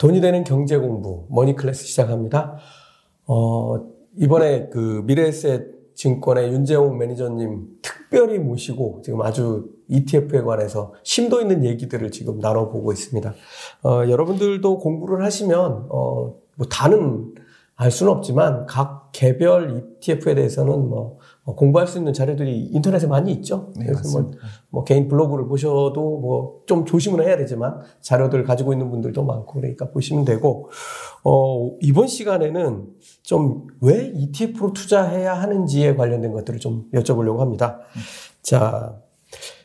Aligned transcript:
돈이 0.00 0.22
되는 0.22 0.44
경제 0.44 0.78
공부 0.78 1.26
머니 1.28 1.54
클래스 1.54 1.84
시작합니다. 1.84 2.56
어, 3.26 3.76
이번에 4.16 4.70
그 4.70 5.02
미래에셋 5.04 5.94
증권의 5.94 6.52
윤재홍 6.52 6.96
매니저님 6.96 7.66
특별히 7.82 8.38
모시고 8.38 9.02
지금 9.04 9.20
아주 9.20 9.68
ETF에 9.88 10.40
관해서 10.40 10.94
심도 11.02 11.42
있는 11.42 11.66
얘기들을 11.66 12.10
지금 12.12 12.38
나눠보고 12.38 12.92
있습니다. 12.92 13.34
어, 13.84 14.08
여러분들도 14.08 14.78
공부를 14.78 15.22
하시면 15.22 15.88
어, 15.90 16.34
뭐 16.56 16.66
다는 16.70 17.34
알 17.76 17.90
수는 17.90 18.10
없지만 18.10 18.64
각 18.64 19.10
개별 19.12 19.84
ETF에 19.98 20.34
대해서는 20.34 20.88
뭐 20.88 21.18
어, 21.18 21.18
공부할 21.44 21.88
수 21.88 21.98
있는 21.98 22.12
자료들이 22.12 22.66
인터넷에 22.72 23.06
많이 23.06 23.32
있죠. 23.32 23.72
네, 23.76 23.86
그래서 23.86 24.20
뭐. 24.20 24.30
뭐 24.68 24.84
개인 24.84 25.08
블로그를 25.08 25.46
보셔도 25.48 26.18
뭐 26.20 26.60
좀 26.66 26.84
조심은 26.84 27.24
해야 27.26 27.36
되지만 27.36 27.80
자료들 28.00 28.44
가지고 28.44 28.72
있는 28.72 28.90
분들도 28.90 29.24
많고 29.24 29.54
그러니까 29.60 29.90
보시면 29.90 30.24
되고 30.24 30.70
어, 31.24 31.72
이번 31.80 32.06
시간에는 32.06 32.86
좀 33.22 33.66
왜 33.80 34.12
ETF로 34.14 34.72
투자해야 34.72 35.34
하는지에 35.34 35.94
관련된 35.96 36.32
것들을 36.32 36.60
좀 36.60 36.84
여쭤보려고 36.92 37.38
합니다. 37.38 37.80
자, 38.42 39.00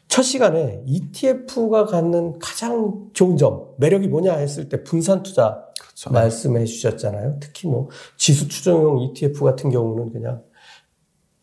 첫 0.08 0.24
시간에 0.24 0.82
ETF가 0.86 1.86
갖는 1.86 2.40
가장 2.40 3.10
좋은 3.14 3.36
점, 3.38 3.66
매력이 3.78 4.08
뭐냐 4.08 4.34
했을 4.36 4.70
때 4.70 4.84
분산 4.84 5.22
투자 5.22 5.66
그렇죠. 5.80 6.12
말씀해 6.12 6.64
주셨잖아요. 6.66 7.38
특히 7.42 7.68
뭐 7.68 7.90
지수 8.18 8.48
추정형 8.48 9.00
ETF 9.02 9.44
같은 9.44 9.70
경우는 9.70 10.12
그냥 10.14 10.42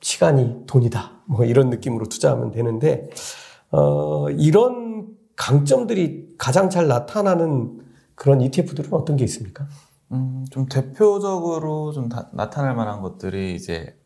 시간이 0.03 0.65
돈이다. 0.67 1.23
뭐 1.27 1.45
이런 1.45 1.71
느낌으로 1.71 2.07
투자하면 2.07 2.51
되는데 2.51 3.09
어 3.71 4.29
이런 4.31 5.07
강점들이 5.37 6.35
가장 6.37 6.69
잘 6.69 6.89
나타나는 6.89 7.81
그런 8.15 8.41
ETF들은 8.43 8.93
어떤 8.93 9.17
게 9.17 9.25
있습니까? 9.25 9.67
음, 10.11 10.45
좀 10.51 10.67
대표적으로 10.67 11.93
좀 11.93 12.09
다- 12.09 12.29
나타날 12.35 12.75
만한 12.75 13.01
것들이 13.01 13.55
이제 13.55 13.97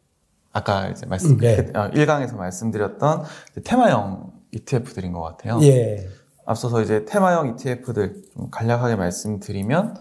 아까 0.53 0.89
이제 0.89 1.05
말씀 1.07 1.33
음, 1.33 1.39
네. 1.39 1.59
어, 1.75 1.91
1강에서 1.91 2.37
말씀드렸던 2.37 3.25
이제 3.51 3.63
테마형 3.63 4.33
ETF들인 4.53 5.13
것 5.13 5.21
같아요. 5.23 5.59
예. 5.63 6.07
앞서서 6.45 6.81
이제 6.81 7.05
테마형 7.05 7.49
ETF들 7.49 8.23
좀 8.33 8.51
간략하게 8.51 8.95
말씀드리면 8.97 9.97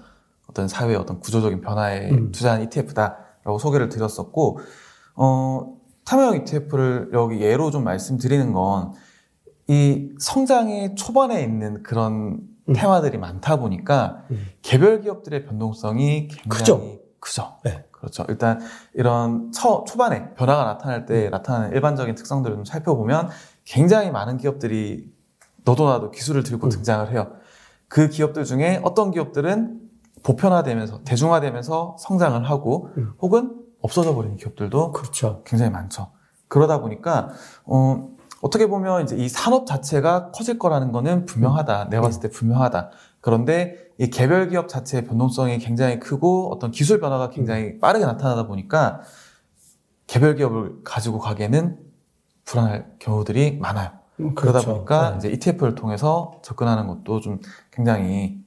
어떤 0.47 0.67
사회의 0.67 0.95
어떤 0.95 1.19
구조적인 1.19 1.61
변화에 1.61 2.11
음. 2.11 2.31
투자한 2.31 2.61
ETF다라고 2.63 3.57
소개를 3.57 3.89
드렸었고 3.89 4.59
어, 5.15 5.74
테마형 6.05 6.35
ETF를 6.37 7.09
여기 7.13 7.41
예로 7.41 7.71
좀 7.71 7.83
말씀드리는 7.83 8.53
건 8.53 8.93
이 9.67 10.09
성장의 10.19 10.95
초반에 10.95 11.41
있는 11.41 11.81
그런 11.81 12.39
음. 12.67 12.73
테마들이 12.73 13.17
많다 13.17 13.57
보니까 13.57 14.23
음. 14.31 14.45
개별 14.61 15.01
기업들의 15.01 15.45
변동성이 15.45 16.27
굉장히 16.27 16.49
크죠? 16.49 16.99
크죠. 17.19 17.57
네. 17.63 17.85
그렇죠. 17.91 18.25
일단 18.29 18.59
이런 18.93 19.51
처, 19.51 19.83
초반에 19.87 20.33
변화가 20.35 20.65
나타날 20.65 21.07
때 21.07 21.29
나타나는 21.29 21.71
일반적인 21.71 22.13
특성들을 22.13 22.55
좀 22.57 22.65
살펴보면 22.65 23.29
굉장히 23.63 24.11
많은 24.11 24.37
기업들이 24.37 25.11
너도 25.63 25.89
나도 25.89 26.11
기술을 26.11 26.43
들고 26.43 26.67
음. 26.67 26.69
등장을 26.69 27.11
해요. 27.11 27.31
그 27.87 28.09
기업들 28.09 28.45
중에 28.45 28.79
어떤 28.83 29.09
기업들은 29.09 29.79
보편화되면서 30.21 31.03
대중화되면서 31.03 31.95
성장을 31.99 32.47
하고 32.47 32.89
음. 32.97 33.13
혹은 33.19 33.55
없어져 33.85 34.15
버리는 34.15 34.35
기업들도 34.35 34.91
그렇죠. 34.91 35.43
굉장히 35.45 35.71
많죠. 35.71 36.07
그러다 36.47 36.81
보니까 36.81 37.29
어, 37.65 38.09
어떻게 38.41 38.67
보면 38.67 39.03
이제 39.03 39.15
이 39.15 39.29
산업 39.29 39.65
자체가 39.65 40.31
커질 40.31 40.59
거라는 40.59 40.91
거는 40.91 41.25
분명하다. 41.25 41.89
내가 41.89 42.01
봤을 42.01 42.21
때 42.21 42.29
분명하다. 42.29 42.91
그런데 43.21 43.75
이 43.97 44.09
개별 44.09 44.49
기업 44.49 44.67
자체의 44.67 45.05
변동성이 45.05 45.59
굉장히 45.59 45.99
크고 45.99 46.51
어떤 46.53 46.71
기술 46.71 46.99
변화가 46.99 47.29
굉장히 47.29 47.79
빠르게 47.79 48.05
나타나다 48.05 48.47
보니까 48.47 49.01
개별 50.07 50.35
기업을 50.35 50.83
가지고 50.83 51.19
가기에는 51.19 51.79
불안할 52.43 52.93
경우들이 52.99 53.59
많아요. 53.59 53.91
음, 54.19 54.35
그러다 54.35 54.59
그렇죠. 54.59 54.73
보니까 54.73 55.11
네. 55.11 55.17
이제 55.17 55.29
ETF를 55.29 55.75
통해서 55.75 56.39
접근하는 56.43 56.87
것도 56.87 57.19
좀 57.19 57.39
굉장히 57.71 58.43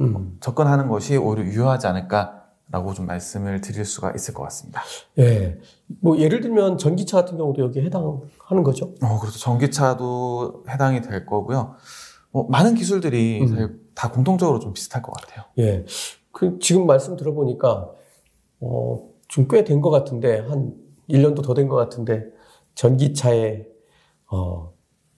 음. 0.00 0.36
접근하는 0.40 0.88
것이 0.88 1.16
오히려 1.16 1.44
유효하지 1.44 1.86
않을까 1.86 2.41
라고 2.72 2.94
좀 2.94 3.06
말씀을 3.06 3.60
드릴 3.60 3.84
수가 3.84 4.12
있을 4.16 4.34
것 4.34 4.42
같습니다. 4.44 4.82
예. 5.18 5.58
뭐 6.00 6.18
예를 6.18 6.40
들면 6.40 6.78
전기차 6.78 7.18
같은 7.18 7.36
경우도 7.36 7.62
여기에 7.62 7.84
해당하는 7.84 8.64
거죠. 8.64 8.94
어, 9.02 9.20
그렇죠. 9.20 9.38
전기차도 9.38 10.64
해당이 10.68 11.02
될 11.02 11.26
거고요. 11.26 11.74
뭐, 12.32 12.48
많은 12.48 12.74
기술들이 12.74 13.42
음. 13.42 13.78
다 13.94 14.10
공통적으로 14.10 14.58
좀 14.58 14.72
비슷할 14.72 15.02
것 15.02 15.12
같아요. 15.12 15.44
예. 15.58 15.84
그 16.32 16.58
지금 16.60 16.86
말씀 16.86 17.14
들어보니까 17.16 17.90
어, 18.60 19.08
좀 19.28 19.46
꽤 19.48 19.64
된 19.64 19.80
것 19.82 19.90
같은데 19.90 20.38
한 20.40 20.72
1년도 21.10 21.42
더 21.44 21.52
된 21.54 21.68
것 21.68 21.76
같은데 21.76 22.24
전기차에 22.74 23.66
어, 24.30 24.71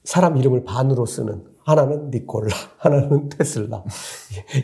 사람 0.05 0.37
이름을 0.37 0.65
반으로 0.65 1.07
쓰는 1.07 1.45
하나는 1.65 2.11
니콜라, 2.11 2.55
하나는 2.77 3.31
테슬라. 3.31 3.83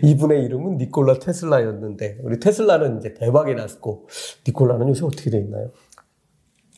이분의 0.02 0.44
이름은 0.44 0.76
니콜라 0.76 1.18
테슬라였는데 1.18 2.18
우리 2.22 2.38
테슬라는 2.38 2.98
이제 2.98 3.14
대박이 3.14 3.54
났고 3.54 4.06
니콜라는 4.46 4.88
요새 4.88 5.06
어떻게 5.06 5.30
돼 5.30 5.38
있나요? 5.38 5.70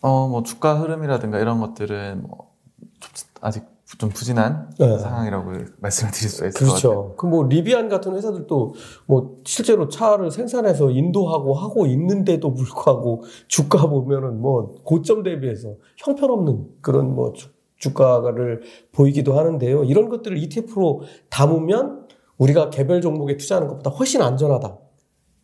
어, 0.01 0.29
뭐, 0.29 0.43
주가 0.43 0.81
흐름이라든가 0.81 1.39
이런 1.39 1.61
것들은 1.61 2.23
뭐, 2.23 2.53
좀 3.01 3.11
아직 3.41 3.65
좀 3.99 4.09
부진한 4.09 4.71
네. 4.79 4.99
상황이라고 4.99 5.53
말씀을 5.81 6.13
드릴 6.13 6.31
수가 6.31 6.47
있을 6.49 6.61
것 6.67 6.73
같아요. 6.75 6.91
그렇죠. 6.91 7.17
그 7.17 7.27
뭐 7.27 7.45
리비안 7.47 7.89
같은 7.91 8.15
회사들도 8.17 8.75
뭐 9.07 9.41
실제로 9.45 9.89
차를 9.89 10.31
생산해서 10.31 10.91
인도하고 10.91 11.53
하고 11.55 11.87
있는데도 11.87 12.55
불구하고 12.55 13.23
주가 13.49 13.87
보면은 13.89 14.41
뭐 14.41 14.75
고점 14.83 15.23
대비해서 15.25 15.75
형편없는 15.99 16.69
그런 16.81 17.15
뭐 17.15 17.33
주, 17.35 17.51
주가를 17.83 18.63
보이기도 18.93 19.37
하는데요. 19.39 19.85
이런 19.85 20.09
것들을 20.09 20.39
ETF로 20.39 21.03
담으면 21.31 22.07
우리가 22.39 22.71
개별 22.71 23.01
종목에 23.01 23.37
투자하는 23.37 23.69
것보다 23.69 23.91
훨씬 23.91 24.23
안전하다. 24.23 24.79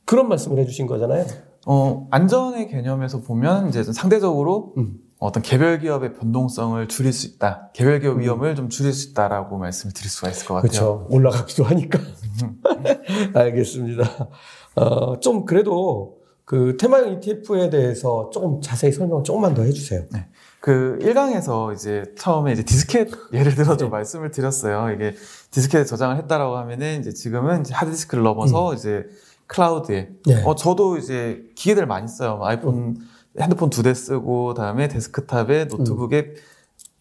그런 0.05 0.29
말씀을 0.29 0.59
해주신 0.59 0.87
거잖아요. 0.87 1.27
어, 1.67 2.07
안전의 2.11 2.69
개념에서 2.69 3.21
보면 3.21 3.69
이제 3.69 3.83
좀 3.83 3.93
상대적으로 3.93 4.73
음. 4.79 5.01
어떤 5.19 5.43
개별 5.43 5.81
기업의 5.81 6.15
변동성을 6.15 6.87
줄일 6.87 7.13
수 7.13 7.27
있다. 7.27 7.71
개별 7.75 7.99
기업 7.99 8.17
음. 8.17 8.21
위험을 8.21 8.55
좀 8.55 8.69
줄일 8.69 8.93
수 8.93 9.11
있다라고 9.11 9.59
말씀을 9.59 9.93
드릴 9.93 10.09
수가 10.09 10.31
있을 10.31 10.47
것 10.47 10.55
같아요. 10.55 10.71
그렇죠. 10.71 11.07
올라가기도 11.11 11.65
하니까. 11.65 11.99
알겠습니다. 13.35 14.29
어, 14.77 15.19
좀 15.19 15.45
그래도 15.45 16.19
그 16.45 16.77
테마형 16.79 17.15
ETF에 17.15 17.69
대해서 17.69 18.31
조금 18.33 18.61
자세히 18.61 18.93
설명 18.93 19.25
조금만 19.25 19.55
더 19.55 19.63
해주세요. 19.63 20.05
그 20.61 20.99
1강에서 21.03 21.73
이제 21.75 22.05
처음에 22.19 22.53
이제 22.53 22.63
디스켓 22.65 23.11
예를 23.33 23.55
들어 23.55 23.77
좀 23.77 23.89
네. 23.89 23.93
말씀을 23.93 24.31
드렸어요. 24.31 24.93
이게 24.93 25.15
디스켓에 25.51 25.85
저장을 25.85 26.17
했다라고 26.17 26.57
하면은 26.57 27.01
이제 27.01 27.13
지금은 27.13 27.61
이제 27.61 27.75
하드디스크를 27.75 28.25
넘어서 28.25 28.75
이제 28.75 29.07
클라우드에 29.47 30.09
음. 30.11 30.21
네. 30.27 30.43
어 30.45 30.55
저도 30.55 30.97
이제 30.99 31.43
기기들 31.55 31.87
많이 31.87 32.09
써요. 32.09 32.41
아이폰 32.43 32.97
핸드폰 33.41 33.71
두 33.71 33.83
대 33.83 33.95
쓰고 33.95 34.55
다음에 34.55 34.89
데스크탑에 34.89 35.67
노트북에 35.67 36.19
음. 36.19 36.35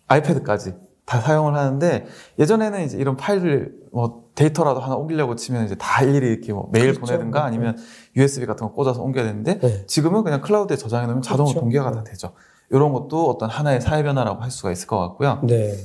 아이패드까지 0.07 0.75
다 1.06 1.19
사용을 1.22 1.56
하는데 1.56 2.06
예전에는 2.38 2.84
이제 2.85 2.97
이런 2.97 3.18
파일을 3.18 3.74
뭐 3.91 4.28
데이터라도 4.35 4.81
하나 4.81 4.95
옮기려고 4.95 5.35
치면 5.35 5.66
이제 5.66 5.74
다 5.75 6.03
일일이 6.03 6.28
이렇게 6.28 6.53
뭐 6.53 6.69
메일 6.72 6.94
그렇죠. 6.94 7.01
보내든가 7.01 7.44
아니면 7.44 7.75
USB 8.16 8.45
같은 8.45 8.68
거 8.68 8.74
꽂아서 8.74 9.01
옮겨야 9.01 9.24
되는데 9.25 9.57
네. 9.59 9.85
지금은 9.88 10.24
그냥 10.24 10.41
클라우드에 10.41 10.78
저장해 10.78 11.07
놓으면 11.07 11.22
자동으로 11.24 11.53
그렇죠. 11.53 11.59
동기화가 11.62 11.91
다 11.91 12.03
되죠. 12.03 12.34
이런 12.69 12.91
것도 12.91 13.29
어떤 13.29 13.50
하나의 13.50 13.81
사회 13.81 14.03
변화라고 14.03 14.41
할 14.41 14.51
수가 14.51 14.72
있을 14.72 14.88
것 14.88 15.00
같고요. 15.00 15.39
네. 15.44 15.75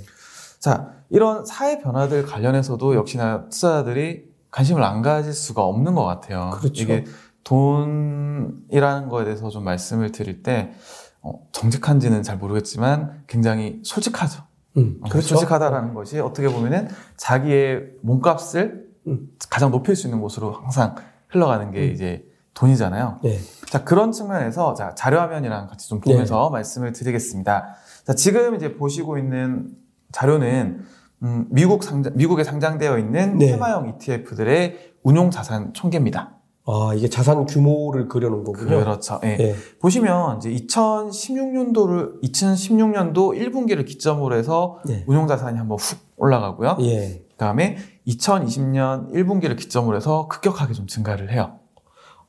자, 0.59 0.93
이런 1.11 1.45
사회 1.45 1.79
변화들 1.81 2.25
관련해서도 2.27 2.95
역시나 2.95 3.49
투자자들이 3.49 4.33
관심을 4.51 4.83
안 4.83 5.03
가질 5.03 5.33
수가 5.33 5.65
없는 5.65 5.95
것 5.95 6.05
같아요. 6.05 6.51
그렇죠. 6.55 6.83
이게 6.83 7.05
돈이라는 7.45 9.09
거에 9.09 9.25
대해서 9.25 9.49
좀 9.49 9.65
말씀을 9.65 10.13
드릴 10.13 10.43
때 10.43 10.73
어, 11.21 11.47
정직한지는 11.53 12.23
잘 12.23 12.37
모르겠지만 12.37 13.25
굉장히 13.27 13.81
솔직하죠. 13.85 14.43
음, 14.77 14.99
어, 15.03 15.09
그렇죠. 15.09 15.29
솔직하다라는 15.29 15.95
것이 15.95 16.19
어떻게 16.19 16.49
보면은 16.49 16.89
자기의 17.17 17.91
몸값을 18.03 18.87
음. 19.07 19.29
가장 19.51 19.71
높일 19.71 19.97
수 19.97 20.07
있는 20.07 20.21
곳으로 20.21 20.53
항상 20.53 20.95
흘러가는 21.29 21.71
게 21.71 21.89
음. 21.89 21.93
이제 21.93 22.25
돈이잖아요. 22.55 23.21
네. 23.23 23.39
자, 23.71 23.85
그런 23.85 24.13
측면에서 24.13 24.75
자, 24.75 24.95
자료화면이랑 24.95 25.69
같이 25.69 25.89
좀 25.89 26.01
보면서 26.01 26.51
말씀을 26.51 26.93
드리겠습니다. 26.93 27.75
자, 28.05 28.15
지금 28.15 28.55
이제 28.55 28.75
보시고 28.75 29.19
있는 29.19 29.71
자료는 30.13 30.85
음, 31.23 31.47
미국 31.51 31.85
상장, 31.85 32.13
미국에 32.17 32.45
상장되어 32.45 32.99
있는 32.99 33.39
네. 33.39 33.47
테마형 33.47 33.95
ETF들의 33.97 34.93
운용 35.03 35.31
자산 35.31 35.73
총계입니다. 35.73 36.37
아, 36.65 36.93
이게 36.95 37.09
자산 37.09 37.45
규모를 37.47 38.09
그려놓은 38.09 38.45
거군요. 38.45 38.79
그렇죠. 38.81 39.21
예. 39.25 39.37
예. 39.41 39.57
보시면 39.81 40.39
이제 40.39 40.51
2016년도를 40.51 42.23
2016년도 42.23 43.37
1분기를 43.37 43.85
기점으로 43.85 44.37
해서 44.37 44.79
예. 44.89 45.03
운용 45.07 45.27
자산이 45.27 45.59
한번 45.59 45.79
훅 45.79 45.99
올라가고요. 46.17 46.77
예. 46.81 47.25
그다음에 47.33 47.79
2020년 48.07 49.13
1분기를 49.13 49.57
기점으로 49.57 49.97
해서 49.97 50.29
급격하게 50.29 50.75
좀 50.75 50.87
증가를 50.87 51.33
해요. 51.33 51.59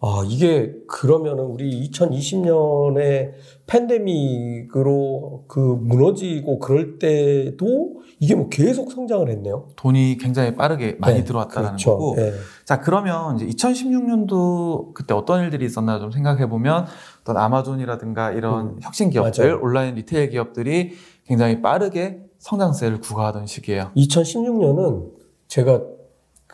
아, 0.05 0.21
이게 0.27 0.73
그러면은 0.89 1.45
우리 1.45 1.89
2020년에 1.89 3.31
팬데믹으로 3.67 5.45
그 5.47 5.59
무너지고 5.59 6.59
그럴 6.59 6.99
때도 6.99 8.01
이게 8.19 8.35
뭐 8.35 8.49
계속 8.49 8.91
성장을 8.91 9.29
했네요. 9.29 9.69
돈이 9.77 10.17
굉장히 10.19 10.55
빠르게 10.55 10.97
많이 10.99 11.19
네, 11.19 11.23
들어왔다는 11.23 11.69
그렇죠. 11.69 11.91
거고. 11.91 12.15
예. 12.17 12.33
자, 12.65 12.81
그러면 12.81 13.37
이제 13.37 13.45
2016년도 13.45 14.93
그때 14.93 15.13
어떤 15.13 15.41
일들이 15.41 15.65
있었나 15.65 15.99
좀 15.99 16.11
생각해 16.11 16.49
보면 16.49 16.85
어떤 17.21 17.37
아마존이라든가 17.37 18.33
이런 18.33 18.65
음, 18.65 18.79
혁신 18.81 19.09
기업들, 19.09 19.45
맞아요. 19.45 19.59
온라인 19.63 19.95
리테일 19.95 20.31
기업들이 20.31 20.91
굉장히 21.25 21.61
빠르게 21.61 22.19
성장세를 22.39 22.99
구가하던 22.99 23.45
시기예요. 23.45 23.91
2016년은 23.95 25.11
제가 25.47 25.81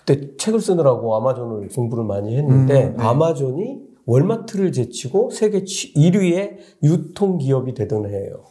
그때 0.10 0.36
책을 0.38 0.60
쓰느라고 0.60 1.16
아마존을 1.18 1.70
공부를 1.70 2.04
많이 2.04 2.36
했는데 2.36 2.88
음, 2.88 2.98
네. 2.98 3.04
아마존이 3.04 3.80
월마트를 4.08 4.72
제치고 4.72 5.30
세계 5.30 5.64
1위의 5.64 6.58
유통 6.82 7.38
기업이 7.38 7.76
되던 7.76 8.10
해예요. 8.10 8.46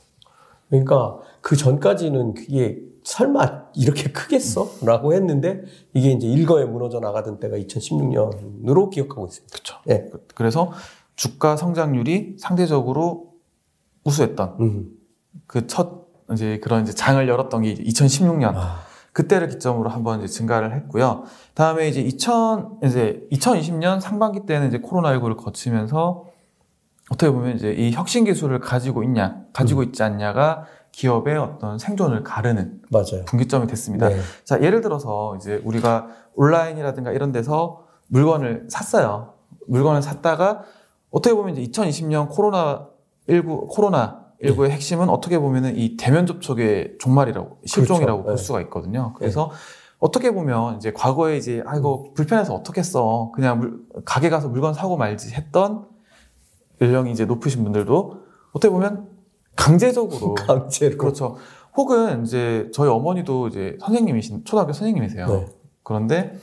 그러니까 0.69 1.19
그 1.41 1.57
전까지는 1.57 2.35
그게 2.35 2.79
설마 3.03 3.65
이렇게 3.75 4.13
크겠어? 4.13 4.71
라고 4.85 5.15
했는데 5.15 5.63
이게 5.95 6.13
이제 6.13 6.29
일거에 6.29 6.65
무너져 6.65 7.01
나가던 7.01 7.41
때가 7.41 7.57
2016년으로 7.57 8.91
기억하고 8.91 9.27
있습니다. 9.27 9.53
그렇죠. 9.53 9.79
예. 9.89 10.09
그래서 10.37 10.71
주가 11.17 11.57
성장률이 11.57 12.37
상대적으로 12.39 13.33
우수했던 14.05 14.57
음. 14.61 14.91
그첫 15.49 16.07
이제 16.33 16.61
그런 16.63 16.83
이제 16.83 16.93
장을 16.93 17.27
열었던 17.27 17.63
게 17.63 17.75
2016년 17.75 18.53
아, 18.55 18.83
그때를 19.19 19.49
기점으로 19.49 19.91
한번 19.91 20.21
이제 20.23 20.29
증가를 20.29 20.73
했고요. 20.77 21.25
다음에 21.55 21.89
이제 21.89 22.01
2000 22.01 22.79
이제 22.85 23.27
2020년 23.33 23.99
상반기 23.99 24.47
때는 24.47 24.69
이제 24.69 24.79
코로나19를 24.79 25.37
거치면서 25.37 26.27
어떻게 27.11 27.33
보면 27.33 27.57
이제 27.57 27.73
이 27.73 27.91
혁신 27.91 28.25
기술을 28.25 28.61
가지고 28.61 29.03
있냐, 29.03 29.41
가지고 29.53 29.83
있지 29.83 30.05
않냐가 30.05 30.67
기업의 30.93 31.37
어떤 31.37 31.79
생존을 31.81 32.23
가르는 32.23 32.81
맞아요. 32.93 33.25
분기점이 33.27 33.67
됐습니다. 33.67 34.09
네. 34.09 34.21
자, 34.45 34.63
예를 34.63 34.83
들어서 34.83 35.35
이제 35.35 35.61
우리가 35.65 36.07
온라인이라든가 36.37 37.11
이런 37.11 37.33
데서 37.33 37.87
물건을 38.07 38.69
샀어요. 38.71 39.35
물건을 39.67 40.01
샀다가 40.01 40.63
어떻게 41.11 41.35
보면 41.35 41.57
이제 41.57 41.69
2020년 41.73 42.29
코로나 42.31 42.87
19 43.29 43.67
코로나 43.67 44.28
19의 44.43 44.71
핵심은 44.71 45.09
어떻게 45.09 45.39
보면은 45.39 45.77
이 45.77 45.97
대면 45.97 46.27
접촉의 46.27 46.95
종말이라고 47.01 47.59
실종이라고 47.65 48.23
그렇죠. 48.23 48.25
볼 48.25 48.37
네. 48.37 48.43
수가 48.43 48.61
있거든요. 48.63 49.15
그래서 49.19 49.51
어떻게 49.99 50.31
보면 50.33 50.77
이제 50.77 50.93
과거에 50.93 51.37
이제 51.37 51.63
아이고 51.67 52.15
불편해서 52.15 52.55
어떻겠어 52.55 53.33
그냥 53.35 53.59
물- 53.59 53.81
가게 54.05 54.29
가서 54.31 54.49
물건 54.49 54.75
사고 54.75 54.97
말지 54.97 55.35
했던 55.35 55.87
연령이 56.81 57.11
이제 57.11 57.25
높으신 57.25 57.65
분들도 57.65 58.21
어떻게 58.53 58.71
보면 58.71 59.09
강제적으로 59.57 60.35
강제로. 60.47 60.97
그렇죠. 60.99 61.37
혹은 61.77 62.23
이제 62.25 62.71
저희 62.73 62.89
어머니도 62.89 63.49
이제 63.49 63.77
선생님이신 63.81 64.45
초등학교 64.45 64.73
선생님이세요. 64.73 65.27
네. 65.27 65.47
그런데 65.83 66.39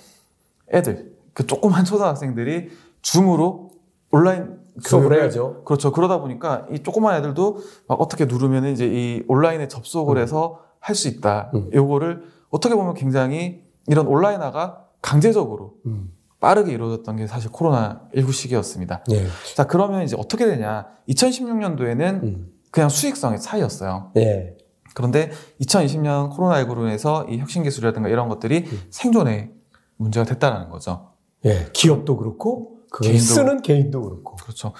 애들 0.73 1.13
그 1.33 1.47
조그만 1.47 1.85
초등학생들이 1.85 2.69
줌으로 3.01 3.71
온라인 4.11 4.57
수업을 4.81 5.09
교육을- 5.09 5.19
해야죠. 5.21 5.63
그렇죠. 5.63 5.91
그러다 5.91 6.19
보니까 6.19 6.65
이 6.71 6.79
조그만 6.79 7.15
애들도 7.17 7.57
막 7.87 8.01
어떻게 8.01 8.25
누르면 8.25 8.65
이제 8.65 8.85
이 8.87 9.23
온라인에 9.27 9.67
접속을 9.67 10.17
음. 10.17 10.21
해서 10.21 10.59
할 10.79 10.95
수 10.95 11.07
있다. 11.07 11.51
음. 11.55 11.69
요거를 11.73 12.23
어떻게 12.49 12.75
보면 12.75 12.93
굉장히 12.93 13.63
이런 13.87 14.07
온라인화가 14.07 14.85
강제적으로 15.01 15.75
음. 15.85 16.11
빠르게 16.39 16.71
이루어졌던 16.73 17.15
게 17.15 17.27
사실 17.27 17.49
코로나19 17.51 18.31
시기였습니다. 18.31 19.03
예. 19.11 19.25
자, 19.55 19.65
그러면 19.65 20.03
이제 20.03 20.15
어떻게 20.19 20.45
되냐. 20.45 20.87
2016년도에는 21.09 22.23
음. 22.23 22.51
그냥 22.71 22.89
수익성의 22.89 23.39
차이였어요. 23.39 24.11
예. 24.17 24.57
그런데 24.93 25.31
2020년 25.61 26.31
코로나19로 26.35 26.81
인해서 26.81 27.25
이 27.29 27.37
혁신 27.39 27.63
기술이라든가 27.63 28.09
이런 28.09 28.29
것들이 28.29 28.65
음. 28.67 28.81
생존에 28.89 29.51
문제가 29.97 30.25
됐다라는 30.25 30.69
거죠. 30.69 31.09
예. 31.45 31.67
기업도 31.73 32.17
그렇고 32.17 32.69
그 32.69 32.74
개인도 33.03 33.23
쓰는 33.23 33.61
개인도 33.61 34.01
그렇고. 34.01 34.35
그렇죠. 34.35 34.73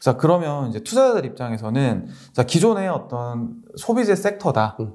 자, 0.00 0.16
그러면 0.16 0.68
이제 0.68 0.80
투자자들 0.80 1.24
입장에서는 1.26 2.08
자, 2.32 2.42
기존의 2.42 2.88
어떤 2.88 3.54
소비재 3.76 4.14
섹터다. 4.16 4.76
음. 4.80 4.94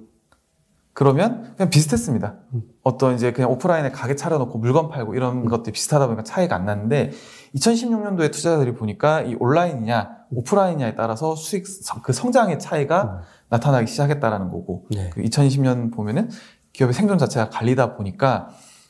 그러면 0.94 1.54
그냥 1.56 1.70
비슷했습니다. 1.70 2.36
음. 2.56 2.62
어떤 2.82 3.14
이제 3.14 3.32
그냥 3.32 3.52
오프라인에 3.52 3.92
가게 3.92 4.16
차려놓고 4.16 4.58
물건 4.58 4.90
팔고 4.90 5.14
이런 5.14 5.46
것들이 5.46 5.72
비슷하다 5.74 6.08
보니까 6.08 6.24
차이가 6.24 6.56
안 6.56 6.66
났는데 6.66 7.12
2016년도에 7.56 8.32
투자자들이 8.32 8.74
보니까 8.74 9.22
이 9.22 9.36
온라인이냐 9.40 10.18
오프라인이냐에 10.32 10.96
따라서 10.96 11.36
수익 11.36 11.68
성- 11.68 12.02
그 12.02 12.14
성장의 12.14 12.58
차이가 12.60 13.04
음. 13.04 13.20
나타나기 13.50 13.86
시작했다라는 13.88 14.50
거고 14.50 14.86
네. 14.90 15.12
그 15.14 15.22
2020년 15.22 15.94
보면은 15.94 16.30
기업의 16.74 16.94
생존 16.94 17.18
자체가 17.20 17.50
갈리다 17.50 17.96
보니까 17.96 18.50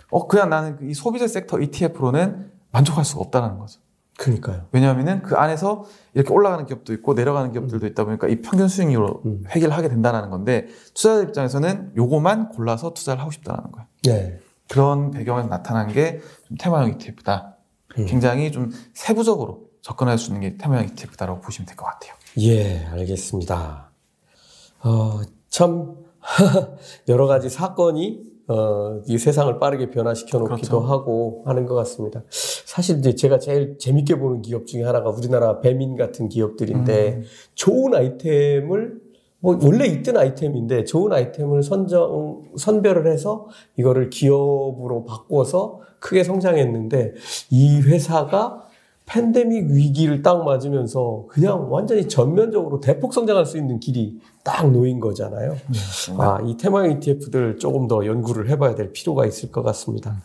어 0.09 0.27
그냥 0.27 0.49
나는 0.49 0.77
이 0.89 0.93
소비재 0.93 1.27
섹터 1.27 1.59
ETF로는 1.59 2.51
만족할 2.71 3.05
수가 3.05 3.21
없다라는 3.21 3.57
거죠. 3.59 3.79
그러니까요. 4.17 4.65
왜냐하면은 4.71 5.21
그 5.21 5.35
안에서 5.35 5.85
이렇게 6.15 6.33
올라가는 6.33 6.65
기업도 6.65 6.91
있고 6.93 7.13
내려가는 7.13 7.51
기업들도 7.51 7.85
있다 7.85 8.03
보니까 8.05 8.27
이 8.27 8.41
평균 8.41 8.67
수익률로 8.67 9.21
음. 9.25 9.43
회계를 9.49 9.75
하게 9.75 9.89
된다는 9.89 10.29
건데 10.31 10.67
투자자 10.95 11.21
입장에서는 11.21 11.93
요거만 11.95 12.49
골라서 12.49 12.93
투자를 12.93 13.21
하고 13.21 13.29
싶다는 13.31 13.71
거예요. 13.71 13.87
네. 14.05 14.39
그런 14.69 15.11
배경에서 15.11 15.47
나타난 15.49 15.87
게좀 15.87 16.57
테마형 16.59 16.89
ETF다. 16.93 17.57
음. 17.99 18.05
굉장히 18.05 18.51
좀 18.51 18.71
세부적으로 18.93 19.67
접근할 19.81 20.17
수 20.17 20.29
있는 20.31 20.41
게 20.41 20.57
테마형 20.57 20.85
ETF다라고 20.85 21.39
보시면 21.41 21.67
될 21.67 21.75
것 21.77 21.85
같아요. 21.85 22.13
예, 22.39 22.85
알겠습니다. 22.87 23.91
어, 24.83 25.21
참, 25.49 25.95
여러 27.07 27.27
가지 27.27 27.49
사건이, 27.49 28.21
어, 28.47 29.01
이 29.07 29.17
세상을 29.17 29.59
빠르게 29.59 29.89
변화시켜 29.89 30.39
놓기도 30.39 30.55
그렇죠. 30.55 30.79
하고 30.79 31.43
하는 31.45 31.65
것 31.65 31.75
같습니다. 31.75 32.23
사실 32.29 32.99
이제 32.99 33.13
제가 33.13 33.39
제일 33.39 33.77
재밌게 33.77 34.17
보는 34.19 34.41
기업 34.41 34.67
중에 34.67 34.83
하나가 34.83 35.09
우리나라 35.09 35.59
배민 35.59 35.95
같은 35.97 36.29
기업들인데 36.29 37.15
음. 37.15 37.23
좋은 37.55 37.93
아이템을 37.93 39.01
뭐 39.39 39.59
원래 39.61 39.85
있던 39.85 40.17
아이템인데 40.17 40.85
좋은 40.85 41.13
아이템을 41.13 41.61
선정 41.61 42.41
선별을 42.57 43.11
해서 43.11 43.47
이거를 43.77 44.09
기업으로 44.09 45.03
바꿔서 45.03 45.81
크게 45.99 46.23
성장했는데 46.23 47.13
이 47.51 47.81
회사가 47.81 48.66
팬데믹 49.07 49.69
위기를 49.69 50.21
딱 50.21 50.43
맞으면서 50.43 51.25
그냥 51.29 51.71
완전히 51.71 52.07
전면적으로 52.07 52.81
대폭 52.81 53.13
성장할 53.13 53.45
수 53.45 53.57
있는 53.57 53.79
길이 53.79 54.19
딱 54.43 54.69
놓인 54.69 54.99
거잖아요. 54.99 55.55
아, 56.19 56.39
이 56.45 56.57
테마형 56.57 56.91
ETF들 56.91 57.57
조금 57.57 57.87
더 57.87 58.05
연구를 58.05 58.49
해봐야 58.49 58.75
될 58.75 58.91
필요가 58.91 59.25
있을 59.25 59.49
것 59.51 59.63
같습니다. 59.63 60.21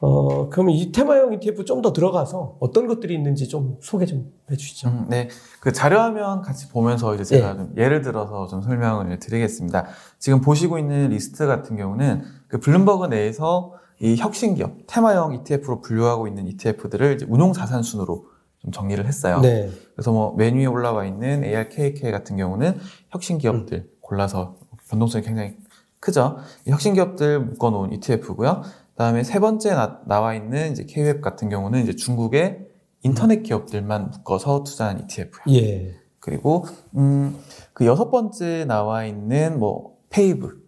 어, 0.00 0.48
그러면 0.48 0.74
이 0.74 0.90
테마형 0.92 1.32
ETF 1.34 1.64
좀 1.64 1.78
더 1.82 1.92
들어가서 1.92 2.56
어떤 2.58 2.88
것들이 2.88 3.14
있는지 3.14 3.48
좀 3.48 3.76
소개 3.80 4.04
좀 4.04 4.32
해주시죠. 4.50 4.88
음, 4.88 5.06
네. 5.08 5.28
그 5.60 5.72
자료화면 5.72 6.42
같이 6.42 6.68
보면서 6.68 7.14
이제 7.14 7.22
제가 7.22 7.50
예. 7.52 7.56
좀 7.56 7.72
예를 7.76 8.02
들어서 8.02 8.48
좀 8.48 8.62
설명을 8.62 9.16
드리겠습니다. 9.20 9.86
지금 10.18 10.40
보시고 10.40 10.78
있는 10.78 11.10
리스트 11.10 11.46
같은 11.46 11.76
경우는 11.76 12.22
그 12.48 12.58
블룸버그 12.58 13.06
내에서 13.06 13.74
이 14.00 14.16
혁신 14.16 14.54
기업, 14.54 14.72
테마형 14.86 15.34
ETF로 15.34 15.80
분류하고 15.80 16.28
있는 16.28 16.46
ETF들을 16.48 17.14
이제 17.16 17.26
운용 17.28 17.52
자산 17.52 17.82
순으로 17.82 18.26
좀 18.60 18.70
정리를 18.72 19.04
했어요. 19.06 19.40
네. 19.40 19.70
그래서 19.94 20.12
뭐 20.12 20.34
메뉴에 20.36 20.66
올라와 20.66 21.04
있는 21.04 21.44
ARKK 21.44 22.10
같은 22.10 22.36
경우는 22.36 22.78
혁신 23.10 23.38
기업들 23.38 23.90
골라서 24.00 24.56
변동성이 24.88 25.24
굉장히 25.24 25.56
크죠. 26.00 26.38
이 26.66 26.70
혁신 26.70 26.94
기업들 26.94 27.40
묶어놓은 27.40 27.92
ETF고요. 27.94 28.62
그다음에 28.92 29.22
세 29.24 29.38
번째 29.40 29.74
나, 29.74 30.00
와 30.20 30.34
있는 30.34 30.72
이제 30.72 30.84
KWeb 30.84 31.20
같은 31.20 31.48
경우는 31.48 31.82
이제 31.82 31.94
중국의 31.94 32.66
인터넷 33.02 33.42
기업들만 33.42 34.10
묶어서 34.10 34.64
투자한 34.64 35.00
ETF예요. 35.00 35.44
예. 35.60 35.94
그리고 36.20 36.66
음, 36.96 37.36
그 37.72 37.86
여섯 37.86 38.10
번째 38.10 38.64
나와 38.64 39.04
있는 39.04 39.58
뭐 39.58 39.96
PAVE, 40.10 40.60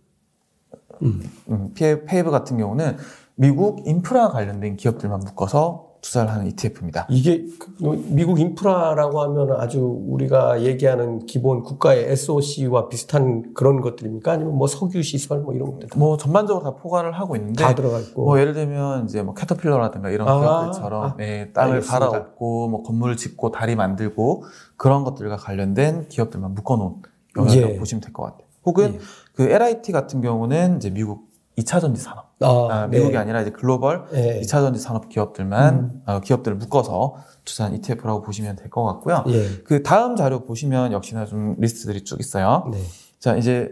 음. 1.03 1.23
음, 1.49 1.73
페- 1.75 2.05
PAVE 2.05 2.31
같은 2.31 2.57
경우는 2.57 2.97
미국 3.45 3.87
인프라 3.87 4.29
관련된 4.29 4.77
기업들만 4.77 5.21
묶어서 5.21 5.87
투자를 6.03 6.31
하는 6.31 6.47
ETF입니다. 6.49 7.07
이게 7.09 7.47
그 7.59 7.75
미국 8.09 8.39
인프라라고 8.39 9.23
하면 9.23 9.53
아주 9.59 9.81
우리가 10.09 10.63
얘기하는 10.63 11.25
기본 11.25 11.63
국가의 11.63 12.05
SOC와 12.13 12.91
비슷한 12.91 13.55
그런 13.55 13.81
것들입니까? 13.81 14.33
아니면 14.33 14.57
뭐 14.57 14.67
석유 14.67 15.03
시설 15.03 15.41
뭐 15.41 15.55
이런 15.55 15.73
것들 15.73 15.89
뭐 15.97 16.19
전반적으로 16.19 16.65
다 16.65 16.77
포괄을 16.83 17.13
하고 17.13 17.35
있는데 17.37 17.65
다 17.65 17.75
들어가 17.75 17.99
있고. 18.01 18.25
뭐 18.25 18.39
예를 18.39 18.53
들면 18.53 19.07
이제 19.07 19.23
뭐 19.23 19.33
캐터필러라든가 19.33 20.11
이런 20.11 20.29
아, 20.29 20.39
기업들처럼 20.39 21.05
아, 21.05 21.15
네, 21.17 21.51
땅을 21.53 21.75
알겠습니다. 21.77 21.99
갈아엎고 22.11 22.69
뭐 22.69 22.83
건물을 22.83 23.17
짓고 23.17 23.53
다리 23.53 23.75
만들고 23.75 24.45
그런 24.77 25.03
것들과 25.03 25.37
관련된 25.37 26.09
기업들만 26.09 26.55
묶어놓은 26.55 26.97
영역이라고 27.39 27.73
예. 27.75 27.79
보시면 27.79 28.03
될 28.03 28.13
것 28.13 28.25
같아요. 28.25 28.47
혹은 28.67 28.95
예. 28.95 28.99
그 29.35 29.45
LIT 29.45 29.93
같은 29.93 30.21
경우는 30.21 30.77
이제 30.77 30.91
미국 30.91 31.30
2차 31.61 31.81
전지 31.81 32.01
산업, 32.01 32.27
아, 32.41 32.69
아, 32.71 32.87
미국이 32.87 33.13
네. 33.13 33.19
아니라 33.19 33.41
이제 33.43 33.51
글로벌 33.51 34.05
네. 34.13 34.41
2차 34.41 34.49
전지 34.61 34.81
산업 34.81 35.09
기업들만 35.09 35.75
음. 35.75 36.03
어, 36.07 36.21
기업들을 36.21 36.57
묶어서 36.57 37.17
투자한 37.45 37.75
ETF라고 37.75 38.23
보시면 38.23 38.57
될 38.57 38.71
것 38.71 38.85
같고요. 38.85 39.25
예. 39.29 39.47
그 39.65 39.83
다음 39.83 40.17
자료 40.17 40.45
보시면 40.45 40.93
역시나 40.93 41.27
좀 41.27 41.57
리스트들이 41.59 42.05
쭉 42.05 42.21
있어요. 42.21 42.69
네. 42.73 42.79
자 43.19 43.37
이제 43.37 43.71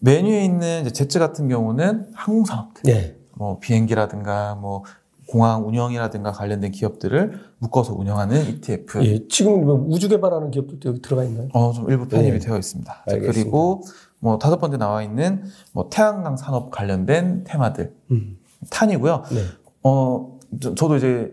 메뉴에 0.00 0.44
있는 0.44 0.82
이제 0.82 0.90
제츠 0.90 1.18
같은 1.18 1.48
경우는 1.48 2.06
항공산업들, 2.14 2.82
네. 2.92 3.16
뭐 3.36 3.58
비행기라든가 3.60 4.54
뭐 4.56 4.84
공항 5.28 5.66
운영이라든가 5.68 6.32
관련된 6.32 6.72
기업들을 6.72 7.38
묶어서 7.58 7.94
운영하는 7.94 8.48
ETF. 8.48 9.04
예. 9.04 9.28
지금 9.28 9.64
뭐 9.64 9.86
우주 9.88 10.08
개발하는 10.08 10.50
기업들도 10.50 10.88
여기 10.88 11.00
들어가 11.02 11.22
있나요? 11.24 11.48
어, 11.52 11.72
좀 11.72 11.88
일부 11.88 12.08
편입이 12.08 12.32
네. 12.32 12.38
되어 12.40 12.58
있습니다. 12.58 12.92
자, 12.92 13.02
알겠습니다. 13.06 13.40
그리고 13.42 13.82
뭐 14.20 14.38
다섯 14.38 14.58
번째 14.58 14.76
나와 14.76 15.02
있는 15.02 15.42
뭐 15.72 15.88
태양광 15.90 16.36
산업 16.36 16.70
관련된 16.70 17.44
테마들 17.44 17.94
음. 18.10 18.36
탄이고요. 18.70 19.24
네. 19.32 19.40
어, 19.82 20.38
저, 20.60 20.74
저도 20.74 20.96
이제 20.96 21.32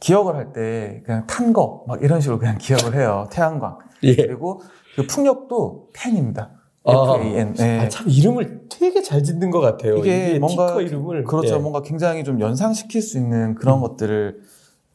기억을 0.00 0.34
할 0.36 0.52
때 0.52 1.02
그냥 1.04 1.26
탄 1.26 1.52
거 1.52 1.84
막 1.86 2.02
이런 2.02 2.20
식으로 2.20 2.38
그냥 2.38 2.56
기억을 2.58 2.94
해요. 2.94 3.28
태양광. 3.30 3.78
예. 4.04 4.14
그리고 4.16 4.62
그 4.96 5.06
풍력도 5.06 5.90
팬입니다. 5.92 6.52
아, 6.84 6.92
FAN. 7.16 7.54
네. 7.54 7.80
아, 7.80 7.88
참 7.88 8.08
이름을 8.08 8.68
되게 8.70 9.02
잘 9.02 9.22
짓는 9.22 9.50
것 9.50 9.60
같아요. 9.60 9.96
이게 9.98 10.38
뭔가 10.38 10.68
티커 10.68 10.80
이름을 10.82 11.24
그렇죠. 11.24 11.56
예. 11.56 11.58
뭔가 11.58 11.82
굉장히 11.82 12.24
좀 12.24 12.40
연상시킬 12.40 13.02
수 13.02 13.18
있는 13.18 13.54
그런 13.56 13.78
음. 13.78 13.80
것들을 13.82 14.40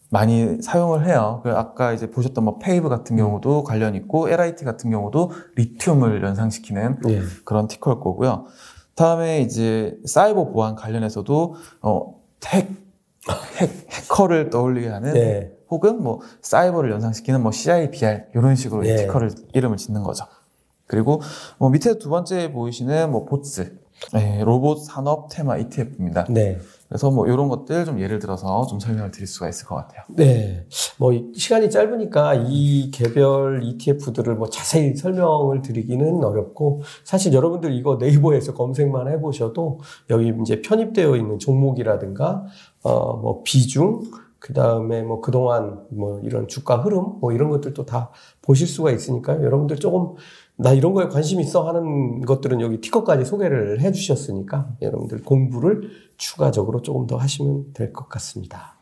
많이 0.10 0.62
사용을 0.62 1.06
해요. 1.08 1.42
그 1.44 1.52
아까 1.52 1.94
이제 1.94 2.10
보셨던 2.10 2.44
뭐 2.44 2.58
PAVE 2.60 2.90
같은 2.90 3.18
경우도 3.18 3.64
관련 3.64 3.96
있고 3.96 4.30
LIT 4.30 4.64
같은 4.64 4.90
경우도 4.92 5.32
리튬을 5.56 6.24
연상시키는 6.24 7.00
예. 7.10 7.22
그런 7.44 7.68
ticker일 7.68 8.00
거고요. 8.00 8.46
다음에 8.96 9.42
이제 9.42 9.98
사이버 10.06 10.46
보안 10.52 10.76
관련해서도 10.76 11.56
어 11.82 12.16
핵, 12.46 12.70
핵 13.58 13.88
해커를 13.92 14.50
떠올리게 14.50 14.88
하는 14.88 15.14
네. 15.14 15.52
혹은 15.70 16.02
뭐 16.02 16.22
사이버를 16.42 16.92
연상시키는 16.92 17.42
뭐 17.42 17.52
CIBR 17.52 18.26
이런 18.36 18.56
식으로 18.56 18.84
이 18.84 18.90
예. 18.90 18.96
ticker를 18.98 19.32
이름을 19.54 19.78
짓는 19.78 20.04
거죠. 20.04 20.26
그리고 20.88 21.22
뭐 21.58 21.70
밑에 21.70 21.98
두 21.98 22.10
번째 22.10 22.52
보이시는 22.52 23.12
뭐 23.12 23.26
BOTZ 23.25 23.80
예, 24.16 24.44
로봇 24.44 24.84
산업 24.84 25.30
테마 25.30 25.58
ETF입니다. 25.58 26.26
네. 26.30 26.60
그래서 26.96 27.12
뭐 27.12 27.28
이런 27.28 27.50
것들 27.50 27.84
좀 27.84 28.00
예를 28.00 28.20
들어서 28.20 28.66
좀 28.68 28.80
설명을 28.80 29.12
드릴 29.12 29.28
수가 29.28 29.50
있을 29.50 29.68
것 29.68 29.75
같아요. 29.75 30.04
네. 30.08 30.66
뭐이 30.98 31.34
시간이 31.36 31.70
짧으니까 31.70 32.36
이 32.48 32.90
개별 32.92 33.62
ETF들을 33.64 34.36
뭐 34.36 34.50
자세히 34.50 34.96
설명을 34.96 35.62
드리기는 35.62 36.24
어렵고 36.24 36.84
사실 37.04 37.34
여러분들 37.34 37.74
이거 37.74 37.98
네이버에서 37.98 38.54
검색만 38.54 39.10
해보셔도 39.10 39.82
여기 40.10 40.34
이제 40.42 40.62
편입되어 40.62 41.18
있는 41.18 41.38
종목이라든가 41.38 42.46
어 42.84 43.16
뭐 43.16 43.42
비중 43.44 44.04
그 44.40 44.54
다음에 44.54 45.02
뭐 45.02 45.22
그동안 45.22 45.80
뭐 45.90 46.20
이런 46.24 46.48
주가 46.48 46.78
흐름 46.78 47.20
뭐 47.20 47.32
이런 47.32 47.50
것들도 47.50 47.86
다 47.86 48.12
보실 48.44 48.68
수가 48.68 48.92
있으니까요. 48.92 49.44
여러분들 49.44 49.78
조금 49.78 50.14
나 50.56 50.72
이런 50.72 50.94
거에 50.94 51.08
관심 51.08 51.42
있어 51.42 51.68
하는 51.68 52.22
것들은 52.22 52.62
여기 52.62 52.80
티커까지 52.80 53.25
소개를 53.25 53.82
해 53.82 53.92
주셨으니까 53.92 54.70
여러분들 54.82 55.24
공부를 55.24 55.90
추가적으로 56.18 56.82
조금 56.82 57.08
더 57.08 57.18
하시면 57.18 57.74
될 57.74 57.94
것 57.94 58.08
같습니다. 58.10 58.78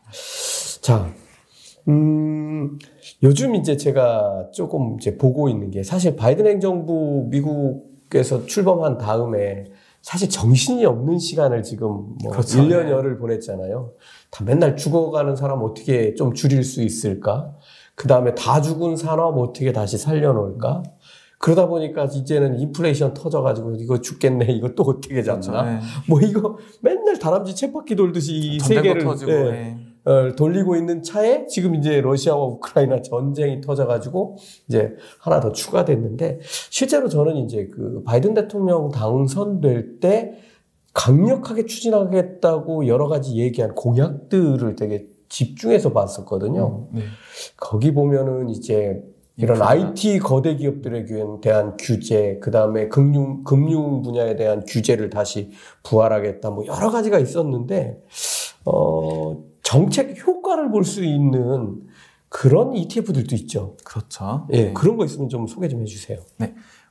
자, 0.80 1.08
음, 1.88 2.78
요즘 3.22 3.54
이제 3.54 3.76
제가 3.76 4.50
조금 4.52 4.96
이제 4.98 5.16
보고 5.16 5.48
있는 5.48 5.70
게 5.70 5.82
사실 5.82 6.16
바이든 6.16 6.46
행정부 6.46 7.26
미국에서 7.30 8.46
출범한 8.46 8.98
다음에 8.98 9.64
사실 10.02 10.28
정신이 10.28 10.84
없는 10.84 11.18
시간을 11.18 11.62
지금 11.62 12.16
뭐 12.22 12.32
그렇죠. 12.32 12.58
1년여를 12.60 13.18
보냈잖아요. 13.18 13.92
다 14.30 14.44
맨날 14.44 14.76
죽어가는 14.76 15.34
사람 15.36 15.62
어떻게 15.62 16.14
좀 16.14 16.34
줄일 16.34 16.62
수 16.62 16.82
있을까? 16.82 17.54
그 17.94 18.08
다음에 18.08 18.34
다 18.34 18.60
죽은 18.60 18.96
산업 18.96 19.38
어떻게 19.38 19.72
다시 19.72 19.96
살려놓을까? 19.96 20.82
그러다 21.44 21.66
보니까 21.66 22.06
이제는 22.06 22.58
인플레이션 22.58 23.12
터져가지고 23.12 23.72
이거 23.72 24.00
죽겠네. 24.00 24.46
이거 24.52 24.70
또 24.74 24.82
어떻게 24.84 25.22
잡나? 25.22 25.62
네. 25.62 25.80
뭐 26.08 26.18
이거 26.22 26.56
맨날 26.80 27.18
다람쥐 27.18 27.54
쳇바퀴 27.54 27.96
돌듯이 27.96 28.32
이 28.34 28.58
세계를 28.58 29.04
터지고 29.04 29.30
예, 29.30 29.36
예. 30.06 30.10
어, 30.10 30.34
돌리고 30.34 30.74
있는 30.74 31.02
차에 31.02 31.46
지금 31.46 31.74
이제 31.74 32.00
러시아와 32.00 32.42
우크라이나 32.46 33.02
전쟁이 33.02 33.60
터져가지고 33.60 34.38
이제 34.68 34.94
하나 35.18 35.38
더 35.38 35.52
추가됐는데 35.52 36.38
실제로 36.70 37.10
저는 37.10 37.36
이제 37.36 37.68
그 37.70 38.02
바이든 38.06 38.32
대통령 38.32 38.90
당선될 38.90 40.00
때 40.00 40.38
강력하게 40.94 41.66
추진하겠다고 41.66 42.86
여러 42.86 43.06
가지 43.06 43.36
얘기한 43.36 43.74
공약들을 43.74 44.76
되게 44.76 45.08
집중해서 45.28 45.92
봤었거든요. 45.92 46.88
네. 46.92 47.02
거기 47.58 47.92
보면은 47.92 48.48
이제 48.48 49.02
이런. 49.36 49.60
IT 49.60 50.20
거대 50.20 50.54
기업들에 50.56 51.04
대한 51.42 51.76
규제, 51.78 52.38
그 52.40 52.50
다음에 52.50 52.88
금융, 52.88 53.42
금융 53.44 54.02
분야에 54.02 54.36
대한 54.36 54.64
규제를 54.66 55.10
다시 55.10 55.50
부활하겠다, 55.82 56.50
뭐 56.50 56.64
여러 56.66 56.90
가지가 56.90 57.18
있었는데, 57.18 58.00
어, 58.64 59.36
정책 59.62 60.16
효과를 60.26 60.70
볼 60.70 60.84
수 60.84 61.04
있는 61.04 61.80
그런 62.28 62.74
ETF들도 62.74 63.34
있죠. 63.36 63.76
그렇죠. 63.84 64.46
예, 64.52 64.64
네. 64.66 64.72
그런 64.72 64.96
거 64.96 65.04
있으면 65.04 65.28
좀 65.28 65.46
소개 65.46 65.68
좀 65.68 65.82
해주세요. 65.82 66.18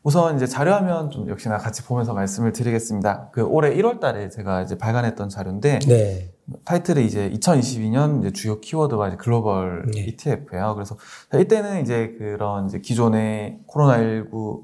우선 0.03 0.35
이제 0.35 0.45
자료화면 0.45 1.11
좀 1.11 1.29
역시나 1.29 1.57
같이 1.57 1.83
보면서 1.83 2.13
말씀을 2.13 2.51
드리겠습니다. 2.51 3.29
그 3.31 3.41
올해 3.43 3.73
1월 3.75 3.99
달에 3.99 4.29
제가 4.29 4.61
이제 4.61 4.77
발간했던 4.77 5.29
자료인데 5.29 5.79
네. 5.79 6.32
타이틀이 6.65 7.05
이제 7.05 7.29
2022년 7.31 8.19
이제 8.19 8.31
주요 8.31 8.59
키워드가 8.59 9.07
이제 9.07 9.17
글로벌 9.17 9.85
네. 9.93 10.01
ETF예요. 10.01 10.75
그래서 10.75 10.97
이때는 11.33 11.81
이제 11.81 12.15
그런 12.17 12.67
이제 12.67 12.79
기존의 12.79 13.59
코로나19 13.67 14.63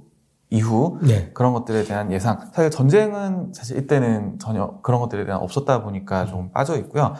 이후 0.51 0.97
네. 1.01 1.29
그런 1.33 1.53
것들에 1.53 1.83
대한 1.83 2.11
예상. 2.11 2.49
사실 2.53 2.71
전쟁은 2.71 3.53
사실 3.53 3.77
이때는 3.77 4.39
전혀 4.39 4.79
그런 4.81 4.99
것들에 4.99 5.25
대한 5.25 5.41
없었다 5.41 5.83
보니까 5.83 6.25
좀 6.25 6.51
빠져 6.51 6.77
있고요. 6.77 7.13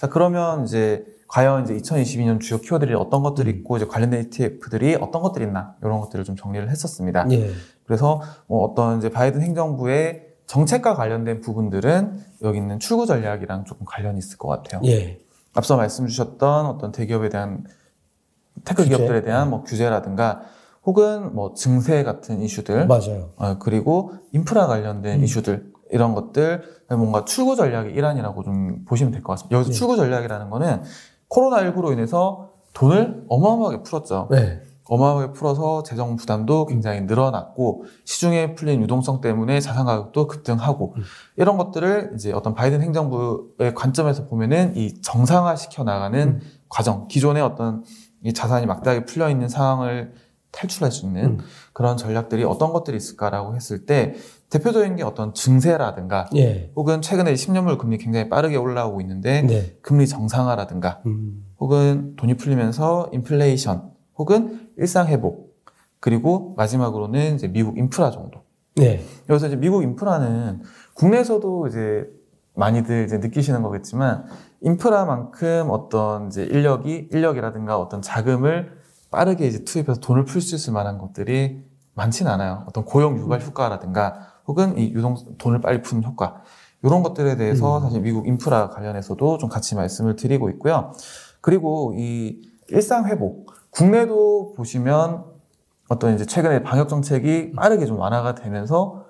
자, 0.00 0.08
그러면 0.08 0.64
이제 0.64 1.04
과연 1.28 1.64
이제 1.64 1.76
2022년 1.76 2.40
주요 2.40 2.58
키워드들이 2.58 2.94
어떤 2.94 3.22
것들이 3.22 3.50
있고 3.50 3.76
이제 3.76 3.86
관련된 3.86 4.24
ETF들이 4.24 4.96
어떤 4.96 5.22
것들이 5.22 5.44
있나 5.44 5.76
이런 5.80 6.00
것들을 6.00 6.24
좀 6.24 6.36
정리를 6.36 6.68
했었습니다. 6.68 7.26
예. 7.30 7.50
그래서 7.84 8.20
뭐 8.48 8.64
어떤 8.64 8.98
이제 8.98 9.08
바이든 9.08 9.40
행정부의 9.40 10.31
정책과 10.56 10.94
관련된 10.94 11.40
부분들은 11.40 12.20
여기 12.42 12.58
있는 12.58 12.78
출구 12.78 13.06
전략이랑 13.06 13.64
조금 13.64 13.86
관련이 13.86 14.18
있을 14.18 14.36
것 14.36 14.48
같아요. 14.48 14.82
예. 14.84 15.18
앞서 15.54 15.78
말씀 15.78 16.06
주셨던 16.06 16.66
어떤 16.66 16.92
대기업에 16.92 17.30
대한 17.30 17.64
테크 18.62 18.82
규제. 18.82 18.94
기업들에 18.94 19.22
대한 19.22 19.48
뭐 19.48 19.62
규제라든가 19.62 20.42
혹은 20.84 21.34
뭐 21.34 21.54
증세 21.54 22.02
같은 22.02 22.42
이슈들 22.42 22.86
맞아요. 22.86 23.30
어, 23.36 23.56
그리고 23.58 24.12
인프라 24.32 24.66
관련된 24.66 25.20
음. 25.20 25.24
이슈들 25.24 25.72
이런 25.90 26.14
것들 26.14 26.62
뭔가 26.90 27.24
출구 27.24 27.56
전략의 27.56 27.94
일환이라고 27.94 28.42
좀 28.42 28.84
보시면 28.84 29.10
될 29.10 29.22
것 29.22 29.32
같습니다. 29.32 29.56
여기서 29.56 29.70
네. 29.72 29.74
출구 29.78 29.96
전략이라는 29.96 30.50
거는 30.50 30.82
코로나19로 31.30 31.92
인해서 31.92 32.50
돈을 32.74 33.24
어마어마하게 33.30 33.82
풀었죠. 33.84 34.28
네. 34.30 34.60
어마어마하게 34.92 35.32
풀어서 35.32 35.82
재정 35.82 36.16
부담도 36.16 36.66
굉장히 36.66 37.00
늘어났고 37.02 37.84
시중에 38.04 38.54
풀린 38.54 38.82
유동성 38.82 39.22
때문에 39.22 39.60
자산 39.60 39.86
가격도 39.86 40.26
급등하고 40.26 40.94
음. 40.98 41.02
이런 41.36 41.56
것들을 41.56 42.12
이제 42.14 42.32
어떤 42.32 42.54
바이든 42.54 42.82
행정부의 42.82 43.74
관점에서 43.74 44.26
보면은 44.26 44.76
이 44.76 45.00
정상화 45.00 45.56
시켜 45.56 45.82
나가는 45.82 46.20
음. 46.20 46.40
과정 46.68 47.08
기존의 47.08 47.42
어떤 47.42 47.84
이 48.22 48.34
자산이 48.34 48.66
막다하게 48.66 49.06
풀려 49.06 49.30
있는 49.30 49.48
상황을 49.48 50.12
탈출할 50.50 50.92
수 50.92 51.06
있는 51.06 51.24
음. 51.24 51.38
그런 51.72 51.96
전략들이 51.96 52.44
어떤 52.44 52.74
것들이 52.74 52.94
있을까라고 52.98 53.56
했을 53.56 53.86
때 53.86 54.14
대표적인 54.50 54.96
게 54.96 55.02
어떤 55.02 55.32
증세라든가 55.32 56.28
예. 56.36 56.70
혹은 56.76 57.00
최근에 57.00 57.32
10년물 57.32 57.78
금리 57.78 57.96
굉장히 57.96 58.28
빠르게 58.28 58.56
올라오고 58.56 59.00
있는데 59.00 59.40
네. 59.40 59.78
금리 59.80 60.06
정상화라든가 60.06 61.00
음. 61.06 61.46
혹은 61.58 62.14
돈이 62.16 62.34
풀리면서 62.34 63.08
인플레이션 63.14 63.92
혹은 64.18 64.61
일상 64.76 65.06
회복 65.08 65.56
그리고 66.00 66.54
마지막으로는 66.56 67.36
이제 67.36 67.48
미국 67.48 67.78
인프라 67.78 68.10
정도. 68.10 68.42
네. 68.76 69.04
여기서 69.28 69.48
이제 69.48 69.56
미국 69.56 69.82
인프라는 69.82 70.62
국내에서도 70.94 71.66
이제 71.68 72.10
많이들 72.54 73.04
이제 73.04 73.18
느끼시는 73.18 73.62
거겠지만 73.62 74.26
인프라만큼 74.60 75.68
어떤 75.70 76.28
이제 76.28 76.44
인력이 76.44 77.08
인력이라든가 77.12 77.78
어떤 77.78 78.02
자금을 78.02 78.72
빠르게 79.10 79.46
이제 79.46 79.64
투입해서 79.64 80.00
돈을 80.00 80.24
풀 80.24 80.40
수 80.40 80.54
있을 80.54 80.72
만한 80.72 80.98
것들이 80.98 81.62
많지는 81.94 82.30
않아요. 82.32 82.64
어떤 82.66 82.84
고용 82.84 83.18
유발 83.18 83.40
효과라든가 83.42 84.32
혹은 84.46 84.78
이 84.78 84.92
유동 84.92 85.16
돈을 85.38 85.60
빨리 85.60 85.82
푸는 85.82 86.04
효과 86.04 86.42
이런 86.82 87.02
것들에 87.02 87.36
대해서 87.36 87.78
음. 87.78 87.82
사실 87.82 88.00
미국 88.00 88.26
인프라 88.26 88.70
관련해서도 88.70 89.38
좀 89.38 89.48
같이 89.48 89.74
말씀을 89.74 90.16
드리고 90.16 90.50
있고요. 90.50 90.92
그리고 91.40 91.94
이 91.96 92.40
일상 92.68 93.06
회복 93.06 93.51
국내도 93.72 94.52
보시면 94.56 95.24
어떤 95.88 96.14
이제 96.14 96.24
최근에 96.24 96.62
방역 96.62 96.88
정책이 96.88 97.52
빠르게 97.52 97.86
좀 97.86 97.98
완화가 97.98 98.34
되면서 98.34 99.04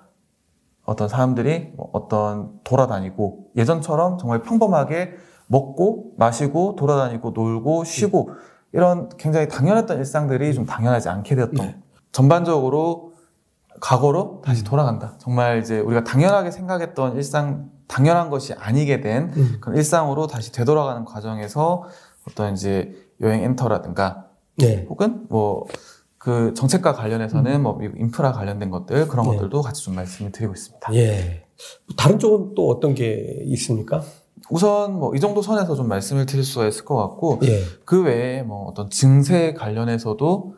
어떤 0.85 1.07
사람들이 1.07 1.73
뭐 1.75 1.89
어떤 1.93 2.59
돌아다니고 2.63 3.51
예전처럼 3.55 4.17
정말 4.17 4.41
평범하게 4.41 5.13
먹고 5.47 6.13
마시고 6.17 6.75
돌아다니고 6.75 7.31
놀고 7.31 7.83
쉬고 7.83 8.31
이런 8.71 9.09
굉장히 9.17 9.47
당연했던 9.47 9.97
일상들이 9.99 10.53
좀 10.53 10.65
당연하지 10.65 11.09
않게 11.09 11.35
되었던 11.35 11.65
네. 11.65 11.77
전반적으로 12.11 13.13
과거로 13.79 14.41
다시 14.43 14.63
음. 14.63 14.65
돌아간다. 14.65 15.13
정말 15.19 15.59
이제 15.59 15.79
우리가 15.79 16.03
당연하게 16.03 16.51
생각했던 16.51 17.15
일상 17.15 17.69
당연한 17.87 18.29
것이 18.29 18.53
아니게 18.53 19.01
된 19.01 19.31
음. 19.35 19.57
그런 19.61 19.77
일상으로 19.77 20.27
다시 20.27 20.51
되돌아가는 20.51 21.05
과정에서 21.05 21.83
어떤 22.27 22.53
이제 22.53 22.93
여행 23.21 23.43
엔터라든가 23.43 24.32
네. 24.57 24.85
혹은 24.89 25.25
뭐 25.29 25.65
그 26.23 26.53
정책과 26.53 26.93
관련해서는 26.93 27.61
뭐 27.61 27.77
미국 27.77 27.99
인프라 27.99 28.31
관련된 28.31 28.69
것들 28.69 29.09
그런 29.09 29.25
음. 29.25 29.31
네. 29.31 29.35
것들도 29.35 29.61
같이 29.61 29.83
좀 29.83 29.93
말씀을 29.95 30.31
드리고 30.31 30.53
있습니다. 30.53 30.95
예. 30.95 31.43
다른 31.97 32.17
쪽은 32.17 32.55
또 32.55 32.69
어떤 32.69 32.95
게 32.95 33.41
있습니까? 33.47 34.01
우선 34.49 34.93
뭐 34.99 35.13
이 35.15 35.19
정도 35.19 35.41
선에서 35.41 35.75
좀 35.75 35.89
말씀을 35.89 36.25
드릴 36.25 36.45
수가 36.45 36.65
있을 36.67 36.85
것 36.85 36.95
같고 36.95 37.41
예. 37.43 37.59
그 37.83 38.03
외에 38.03 38.41
뭐 38.41 38.67
어떤 38.69 38.89
증세 38.89 39.53
관련해서도 39.53 40.55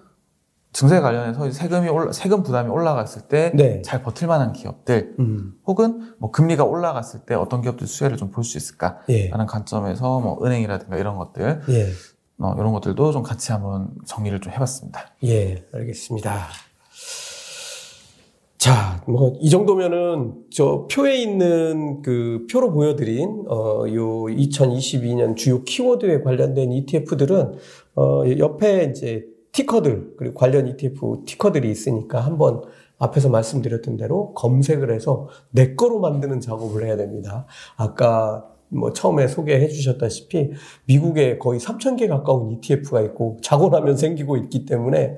증세 0.72 1.00
관련해서 1.00 1.50
세금이 1.50 1.90
올라, 1.90 2.12
세금 2.12 2.44
부담이 2.44 2.70
올라갔을 2.70 3.24
때잘 3.24 3.56
네. 3.82 3.82
버틸 4.04 4.28
만한 4.28 4.54
기업들 4.54 5.16
음. 5.18 5.54
혹은 5.66 6.14
뭐 6.20 6.30
금리가 6.30 6.64
올라갔을 6.64 7.22
때 7.22 7.34
어떤 7.34 7.64
기업들 7.64 7.88
수혜를 7.88 8.18
좀 8.18 8.30
볼 8.30 8.44
수 8.44 8.60
있을까라는 8.60 9.04
예. 9.10 9.32
관점에서 9.48 10.20
뭐 10.20 10.46
은행이라든가 10.46 10.98
이런 10.98 11.18
것들 11.18 11.62
예. 11.70 11.88
어, 12.40 12.54
이런 12.58 12.74
것들도 12.74 13.12
좀 13.12 13.24
같이 13.24 13.52
한번 13.52 13.90
정리를 14.06 14.40
좀 14.42 14.52
해봤습니다. 14.54 15.14
예. 15.24 15.64
알겠습니다. 15.74 16.48
자, 18.58 19.04
뭐, 19.08 19.34
이 19.40 19.50
정도면은, 19.50 20.34
저, 20.50 20.88
표에 20.92 21.22
있는 21.22 22.02
그, 22.02 22.48
표로 22.52 22.72
보여드린, 22.72 23.46
어, 23.48 23.86
요, 23.94 24.24
2022년 24.24 25.36
주요 25.36 25.64
키워드에 25.64 26.22
관련된 26.22 26.72
ETF들은, 26.72 27.54
어, 27.96 28.24
옆에 28.40 28.86
이제, 28.86 29.24
티커들, 29.52 30.16
그리고 30.18 30.34
관련 30.34 30.68
ETF 30.68 31.24
티커들이 31.26 31.70
있으니까 31.70 32.20
한번 32.20 32.64
앞에서 32.98 33.30
말씀드렸던 33.30 33.98
대로 33.98 34.34
검색을 34.34 34.94
해서 34.94 35.30
내 35.52 35.76
거로 35.76 36.00
만드는 36.00 36.42
작업을 36.42 36.86
해야 36.86 36.98
됩니다. 36.98 37.46
아까 37.78 38.46
뭐 38.70 38.94
처음에 38.94 39.28
소개해 39.28 39.68
주셨다시피 39.68 40.52
미국에 40.86 41.38
거의 41.38 41.60
3,000개 41.60 42.08
가까운 42.08 42.52
ETF가 42.52 43.02
있고 43.02 43.38
자고 43.42 43.70
나면 43.70 43.98
생기고 43.98 44.38
있기 44.38 44.66
때문에 44.66 45.18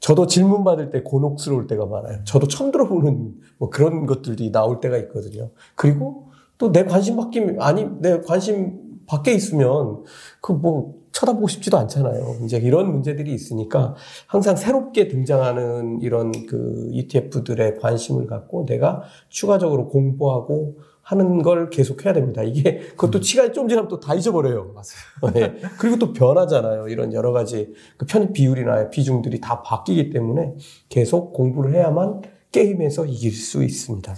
저도 0.00 0.26
질문 0.26 0.64
받을 0.64 0.90
때 0.90 1.02
곤혹스러울 1.02 1.66
때가 1.66 1.86
많아요. 1.86 2.22
저도 2.24 2.46
처음 2.48 2.70
들어보는 2.70 3.34
뭐 3.58 3.70
그런 3.70 4.06
것들이 4.06 4.52
나올 4.52 4.80
때가 4.80 4.96
있거든요. 4.98 5.50
그리고 5.74 6.28
또 6.58 6.72
내 6.72 6.84
관심 6.84 7.16
바뀌 7.16 7.40
아니 7.60 7.86
내 8.00 8.20
관심 8.20 8.80
밖에 9.06 9.32
있으면 9.32 10.04
그 10.40 10.52
뭐 10.52 10.98
쳐다보고 11.12 11.48
싶지도 11.48 11.78
않잖아요. 11.78 12.36
이제 12.44 12.58
이런 12.58 12.92
문제들이 12.92 13.32
있으니까 13.32 13.96
항상 14.26 14.54
새롭게 14.56 15.08
등장하는 15.08 16.00
이런 16.02 16.30
그 16.46 16.88
ETF들의 16.92 17.78
관심을 17.80 18.26
갖고 18.26 18.66
내가 18.66 19.02
추가적으로 19.28 19.88
공부하고 19.88 20.76
하는 21.08 21.40
걸 21.42 21.70
계속 21.70 22.04
해야 22.04 22.12
됩니다. 22.12 22.42
이게 22.42 22.78
그것도 22.90 23.22
시간이 23.22 23.54
좀 23.54 23.66
지나면 23.66 23.88
또 23.88 23.98
다 23.98 24.14
잊어버려요. 24.14 24.74
맞아요. 24.74 25.32
네. 25.34 25.58
그리고 25.78 25.98
또 25.98 26.12
변하잖아요. 26.12 26.88
이런 26.88 27.14
여러 27.14 27.32
가지 27.32 27.72
그 27.96 28.04
편입 28.04 28.34
비율이나 28.34 28.90
비중들이 28.90 29.40
다 29.40 29.62
바뀌기 29.62 30.10
때문에 30.10 30.54
계속 30.90 31.32
공부를 31.32 31.74
해야만 31.74 32.20
게임에서 32.52 33.06
이길 33.06 33.32
수 33.32 33.64
있습니다. 33.64 34.14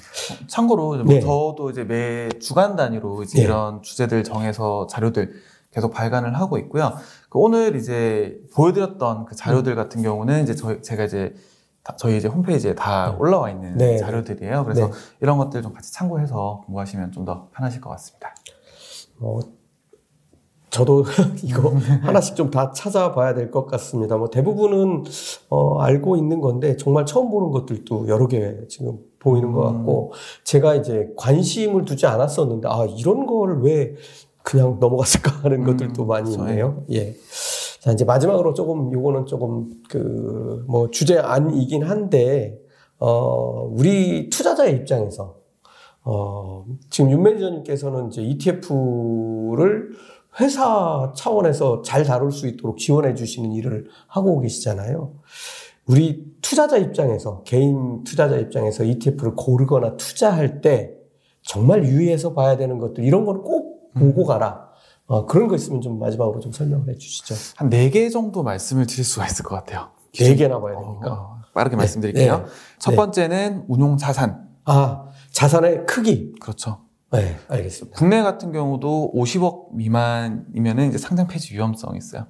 참고로 0.49 0.97
뭐 1.05 1.05
네. 1.05 1.21
저도 1.21 1.71
이제 1.71 1.85
매 1.85 2.29
주간 2.41 2.75
단위로 2.75 3.23
이제 3.23 3.39
네. 3.39 3.45
이런 3.45 3.83
주제들 3.83 4.25
정해서 4.25 4.89
자료들 4.89 5.31
계속 5.73 5.93
발간을 5.93 6.37
하고 6.37 6.59
있고요. 6.59 6.93
그 7.29 7.39
오늘 7.39 7.77
이제 7.77 8.37
보여드렸던 8.55 9.27
그 9.27 9.35
음. 9.35 9.37
자료들 9.37 9.77
같은 9.77 10.03
경우는 10.03 10.43
이제 10.43 10.57
저희 10.57 10.83
제가 10.83 11.05
이제 11.05 11.35
다- 11.35 11.41
저희 11.99 12.19
이제 12.19 12.29
홈페이지에 12.29 12.75
다 12.75 13.11
네. 13.11 13.17
올라와 13.19 13.51
있는 13.51 13.77
네. 13.77 13.97
자료들이에요. 13.99 14.65
그래서 14.65 14.87
네. 14.87 14.93
이런 15.21 15.39
것들 15.39 15.63
좀 15.63 15.73
같이 15.73 15.93
참고해서 15.93 16.63
공부하시면 16.67 17.13
좀 17.13 17.25
더 17.25 17.49
편하실 17.55 17.81
것 17.81 17.91
같습니다. 17.91 18.35
어, 19.21 19.39
저도 20.71 21.05
이거 21.43 21.71
하나씩 22.03 22.37
좀 22.37 22.51
다 22.51 22.71
찾아봐야 22.73 23.35
될 23.35 23.51
것 23.51 23.67
같습니다. 23.67 24.17
뭐 24.17 24.29
대부분은 24.31 25.05
어, 25.49 25.81
알고 25.81 26.17
있는 26.17 26.41
건데 26.41 26.77
정말 26.77 27.07
처음 27.07 27.31
보는 27.31 27.51
것들도 27.51 28.09
여러 28.09 28.29
개 28.29 28.57
지금 28.69 28.99
보이는 29.19 29.53
것 29.53 29.69
음. 29.69 29.79
같고 29.79 30.13
제가 30.45 30.77
이제 30.77 31.09
관심을 31.17 31.85
두지 31.85 32.07
않았었는데 32.07 32.69
아 32.71 32.87
이런 32.87 33.27
거를 33.27 33.61
왜 33.63 33.95
그냥 34.43 34.79
넘어갔을까 34.81 35.31
하는 35.43 35.61
음, 35.61 35.67
것들도 35.67 36.05
많이. 36.07 36.33
있네요. 36.33 36.85
예. 36.93 37.15
자 37.81 37.91
이제 37.93 38.05
마지막으로 38.05 38.55
조금 38.55 38.93
요거는 38.93 39.27
조금 39.27 39.71
그 39.89 40.65
뭐 40.69 40.91
주제 40.91 41.19
안이긴 41.19 41.83
한데 41.83 42.59
어 42.99 43.69
우리 43.73 44.31
투자자의 44.31 44.75
입장에서 44.77 45.41
어, 46.05 46.65
지금 46.89 47.11
윤 47.11 47.23
매니저님께서는 47.23 48.09
이제 48.09 48.23
ETF를 48.23 49.91
회사 50.41 51.13
차원에서 51.15 51.83
잘 51.83 52.05
다룰 52.05 52.31
수 52.33 52.47
있도록 52.47 52.79
지원해 52.79 53.15
주시는 53.15 53.53
일을 53.53 53.89
하고 54.07 54.41
계시잖아요. 54.41 55.13
우리 55.87 56.25
투자자 56.41 56.79
입장에서, 56.79 57.43
개인 57.45 58.05
투자자 58.05 58.37
입장에서 58.39 58.85
ETF를 58.85 59.35
고르거나 59.35 59.97
투자할 59.97 60.61
때 60.63 60.95
정말 61.43 61.85
유의해서 61.85 62.33
봐야 62.33 62.57
되는 62.57 62.79
것들, 62.79 63.05
이런 63.05 63.25
거는 63.25 63.43
꼭 63.43 63.93
보고 63.95 64.25
가라. 64.25 64.70
어, 65.11 65.27
그런 65.27 65.49
거 65.49 65.57
있으면 65.57 65.81
좀 65.81 65.99
마지막으로 65.99 66.39
좀 66.41 66.53
설명을 66.53 66.89
해 66.89 66.97
주시죠. 66.97 67.35
한 67.57 67.69
네 67.69 67.91
개 67.91 68.09
정도 68.11 68.45
말씀을 68.45 68.87
드릴 68.87 69.05
수가 69.05 69.27
있을 69.27 69.45
것 69.45 69.57
같아요. 69.57 69.89
네 70.15 70.37
개나 70.37 70.61
봐야 70.61 70.79
됩니까? 70.79 71.13
어, 71.13 71.41
빠르게 71.53 71.75
말씀드릴게요. 71.75 72.39
네. 72.39 72.45
첫 72.79 72.93
네. 72.93 72.97
번째는 72.97 73.65
운용 73.67 73.97
자산. 73.97 74.49
아, 74.67 75.09
자산의 75.33 75.87
크기. 75.87 76.33
그렇죠. 76.41 76.83
네, 77.11 77.37
알겠습니다. 77.49 77.99
국내 77.99 78.23
같은 78.23 78.53
경우도 78.53 79.13
50억 79.17 79.75
미만이면은 79.75 80.91
이제 80.91 80.99
상장 80.99 81.27
폐지 81.27 81.55
위험성이 81.55 81.99
있어요. 81.99 82.29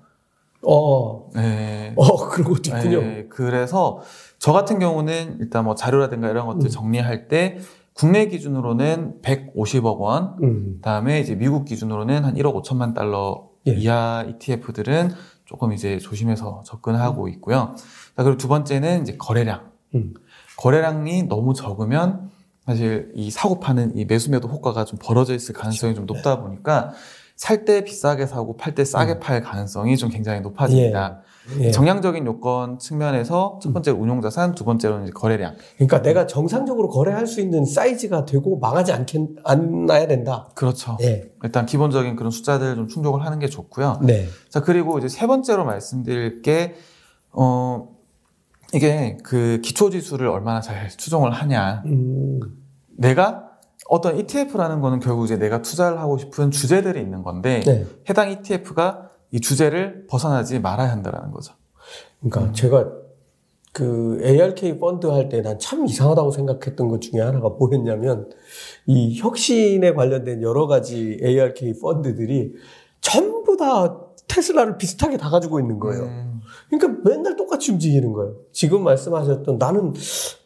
어, 0.63 1.29
네. 1.35 1.93
어, 1.97 2.29
그런 2.31 2.49
것도 2.51 2.63
있군요. 2.75 3.01
네, 3.03 3.27
그래서 3.29 4.01
저 4.39 4.53
같은 4.55 4.79
경우는 4.79 5.37
일단 5.41 5.65
뭐 5.65 5.75
자료라든가 5.75 6.31
이런 6.31 6.47
것들 6.47 6.67
음. 6.67 6.71
정리할 6.71 7.29
때 7.29 7.59
국내 8.01 8.27
기준으로는 8.29 9.21
150억 9.21 9.99
원, 9.99 10.37
음, 10.43 10.73
그다음에 10.77 11.21
이제 11.21 11.35
미국 11.35 11.67
기준으로는 11.67 12.25
한 12.25 12.35
1억 12.35 12.63
5천만 12.63 12.95
달러 12.95 13.51
예. 13.67 13.73
이하 13.73 14.25
ETF들은 14.27 15.11
조금 15.45 15.75
이제 15.75 15.99
조심해서 15.99 16.63
접근하고 16.65 17.29
있고요. 17.29 17.75
자, 18.17 18.23
그리고 18.23 18.39
두 18.39 18.49
번째는 18.49 19.03
이제 19.03 19.17
거래량. 19.19 19.71
음. 19.95 20.15
거래량이 20.57 21.25
너무 21.25 21.53
적으면 21.53 22.31
사실 22.65 23.13
이 23.15 23.31
사고 23.31 23.61
파는 23.61 23.99
이 23.99 24.07
매수 24.07 24.31
매도 24.31 24.49
효과가 24.49 24.87
좀 24.87 24.99
벌어져 25.03 25.35
있을 25.35 25.55
가능성이 25.55 25.95
좀 25.95 26.07
높다 26.07 26.41
보니까 26.41 26.93
살 27.37 27.67
때 27.67 27.85
비싸게 27.85 28.27
사고 28.27 28.57
팔 28.57 28.75
때 28.75 28.83
싸게 28.87 29.15
음. 29.15 29.21
팔 29.21 29.43
가능성이 29.43 29.99
좀 29.99 30.09
굉장히 30.09 30.41
높아집니다. 30.41 31.21
예. 31.23 31.30
정량적인 31.73 32.27
요건 32.27 32.79
측면에서 32.79 33.59
첫 33.63 33.73
번째로 33.73 33.99
운용자산, 33.99 34.55
두 34.55 34.65
번째로는 34.65 35.05
이제 35.05 35.13
거래량. 35.13 35.55
그러니까 35.77 36.03
내가 36.03 36.27
정상적으로 36.27 36.89
거래할 36.89 37.27
수 37.27 37.41
있는 37.41 37.65
사이즈가 37.65 38.25
되고 38.25 38.59
망하지 38.59 38.93
않겠, 38.93 39.21
않아야 39.45 40.07
된다. 40.07 40.49
그렇죠. 40.55 40.97
예. 41.03 41.31
일단 41.43 41.67
기본적인 41.67 42.17
그런 42.17 42.31
숫자들 42.31 42.77
좀 42.77 42.89
충족을 42.89 43.25
하는 43.25 43.39
게 43.39 43.49
좋고요. 43.49 44.01
네. 44.03 44.27
자, 44.49 44.61
그리고 44.61 44.99
이제 44.99 45.09
세 45.09 45.27
번째로 45.27 45.65
말씀드릴 45.65 46.43
게, 46.43 46.75
어, 47.33 47.89
이게 48.73 49.17
그 49.25 49.61
기초 49.63 49.91
지수를 49.91 50.29
얼마나 50.29 50.61
잘 50.61 50.89
추정을 50.89 51.33
하냐. 51.33 51.83
음, 51.87 52.41
내가 52.97 53.51
어떤 53.89 54.17
ETF라는 54.17 54.81
거는 54.81 55.01
결국 55.01 55.25
이제 55.25 55.37
내가 55.37 55.63
투자를 55.63 55.99
하고 55.99 56.19
싶은 56.19 56.51
주제들이 56.51 57.01
있는 57.01 57.23
건데, 57.23 57.61
네. 57.67 57.87
해당 58.09 58.31
ETF가 58.31 59.10
이 59.33 59.41
주제를 59.41 60.07
벗어나지 60.09 60.59
말아야 60.61 60.91
한다라는 60.91 61.31
거죠. 61.31 61.55
그러니까 62.21 62.51
음. 62.51 62.53
제가 62.53 62.91
그 63.73 64.21
ARK 64.25 64.79
펀드 64.79 65.07
할 65.07 65.29
때 65.29 65.43
난 65.43 65.59
참 65.59 65.87
이상하다고 65.87 66.33
생각했던 66.33 66.89
것 66.89 67.01
중에 67.01 67.21
하나가 67.21 67.49
뭐였냐면 67.51 68.29
이 68.87 69.17
혁신에 69.19 69.93
관련된 69.95 70.43
여러 70.43 70.67
가지 70.67 71.19
ARK 71.23 71.79
펀드들이 71.81 72.55
전부 73.01 73.57
다 73.57 73.97
테슬라를 74.27 74.77
비슷하게 74.79 75.17
다 75.17 75.31
가지고 75.31 75.61
있는 75.61 75.79
거예요. 75.79 76.03
음, 76.05 76.41
그러니까 76.69 77.09
맨날 77.09 77.37
똑같이 77.37 77.73
움직이는 77.73 78.13
거예요. 78.13 78.37
지금 78.53 78.83
말씀하셨던 78.85 79.59
나는 79.59 79.93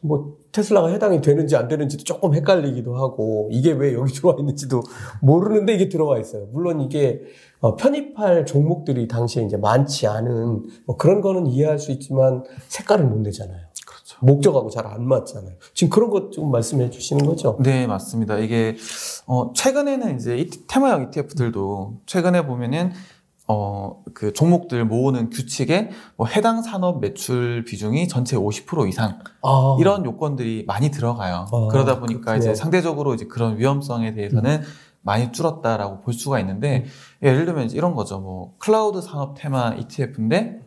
뭐 0.01 0.37
테슬라가 0.55 0.89
해당이 0.89 1.21
되는지 1.21 1.57
안 1.57 1.67
되는지도 1.69 2.05
조금 2.05 2.33
헷갈리기도 2.35 2.97
하고 2.97 3.49
이게 3.51 3.73
왜 3.73 3.93
여기 3.93 4.13
들어와 4.15 4.37
있는지도 4.39 4.83
모르는데 5.21 5.75
이게 5.75 5.89
들어와 5.89 6.19
있어요. 6.19 6.47
물론 6.53 6.81
이게 6.81 7.21
어, 7.61 7.77
편입할 7.77 8.47
종목들이 8.47 9.09
당시에 9.09 9.43
이제 9.45 9.57
많지 9.57 10.07
않은 10.07 10.63
뭐 10.87 10.97
그런 10.97 11.21
거는 11.21 11.47
이해할 11.47 11.79
수 11.79 11.91
있지만 11.93 12.45
색깔을 12.69 13.05
못 13.07 13.19
내잖아요. 13.21 13.59
그렇죠. 13.87 14.17
목적하고 14.21 14.71
잘 14.71 14.87
안 14.87 15.07
맞잖아요. 15.09 15.55
지금 15.73 15.91
그런 15.91 16.11
것 16.11 16.31
좀 16.31 16.51
말씀해 16.51 16.91
주시는 16.91 17.27
거죠? 17.27 17.57
네, 17.61 17.87
맞습니다. 17.87 18.39
이게, 18.39 18.77
어, 19.27 19.53
최근에는 19.55 20.17
이제 20.17 20.37
이 20.37 20.49
테마형 20.69 21.09
ETF들도 21.09 22.01
최근에 22.07 22.47
보면은, 22.47 22.93
어, 23.47 24.03
그 24.15 24.33
종목들 24.33 24.85
모으는 24.87 25.29
규칙에 25.31 25.91
뭐 26.17 26.27
해당 26.27 26.63
산업 26.63 27.01
매출 27.01 27.65
비중이 27.65 28.09
전체 28.09 28.37
50% 28.37 28.89
이상 28.89 29.19
아, 29.43 29.77
이런 29.79 30.05
요건들이 30.05 30.65
많이 30.67 30.91
들어가요. 30.91 31.47
아, 31.53 31.69
그러다 31.71 32.01
보니까 32.01 32.21
그렇군요. 32.21 32.39
이제 32.39 32.55
상대적으로 32.55 33.15
이제 33.15 33.27
그런 33.27 33.59
위험성에 33.59 34.15
대해서는 34.15 34.63
많이 35.03 35.31
줄었다라고 35.31 36.01
볼 36.01 36.15
수가 36.15 36.41
있는데 36.41 36.87
예를 37.23 37.45
들면 37.45 37.71
이런 37.71 37.95
거죠. 37.95 38.19
뭐 38.19 38.55
클라우드 38.59 39.03
산업 39.03 39.35
테마 39.37 39.75
ETF인데 39.75 40.61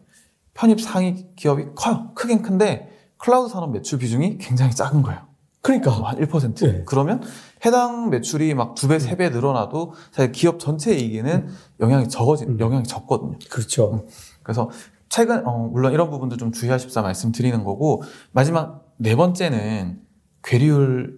편입 0.54 0.80
상위 0.80 1.26
기업이 1.36 1.70
커요. 1.76 2.12
크긴 2.14 2.44
큰데 2.44 2.90
클라우드 3.18 3.52
산업 3.52 3.72
매출 3.72 3.98
비중이 3.98 4.38
굉장히 4.38 4.74
작은 4.74 5.02
거예요. 5.02 5.27
그러니까 5.62 5.92
한 5.92 6.16
1%. 6.18 6.66
네. 6.66 6.84
그러면 6.86 7.22
해당 7.66 8.10
매출이 8.10 8.54
막 8.54 8.76
두 8.76 8.88
배, 8.88 9.00
세 9.00 9.16
배 9.18 9.30
늘어나도 9.30 9.94
사실 10.12 10.32
기업 10.32 10.60
전체 10.60 10.96
이익에는 10.96 11.48
영향이 11.80 12.08
적어진, 12.10 12.50
음. 12.50 12.60
영향이 12.60 12.84
적거든요. 12.84 13.38
그렇죠. 13.50 14.06
그래서 14.44 14.70
최근, 15.10 15.46
어, 15.48 15.58
물론 15.72 15.94
이런 15.94 16.10
부분도 16.10 16.38
좀 16.38 16.52
주의하십사 16.52 17.02
말씀드리는 17.02 17.64
거고, 17.64 18.04
마지막 18.32 18.86
네 18.98 19.16
번째는 19.16 20.00
괴리율을 20.44 21.18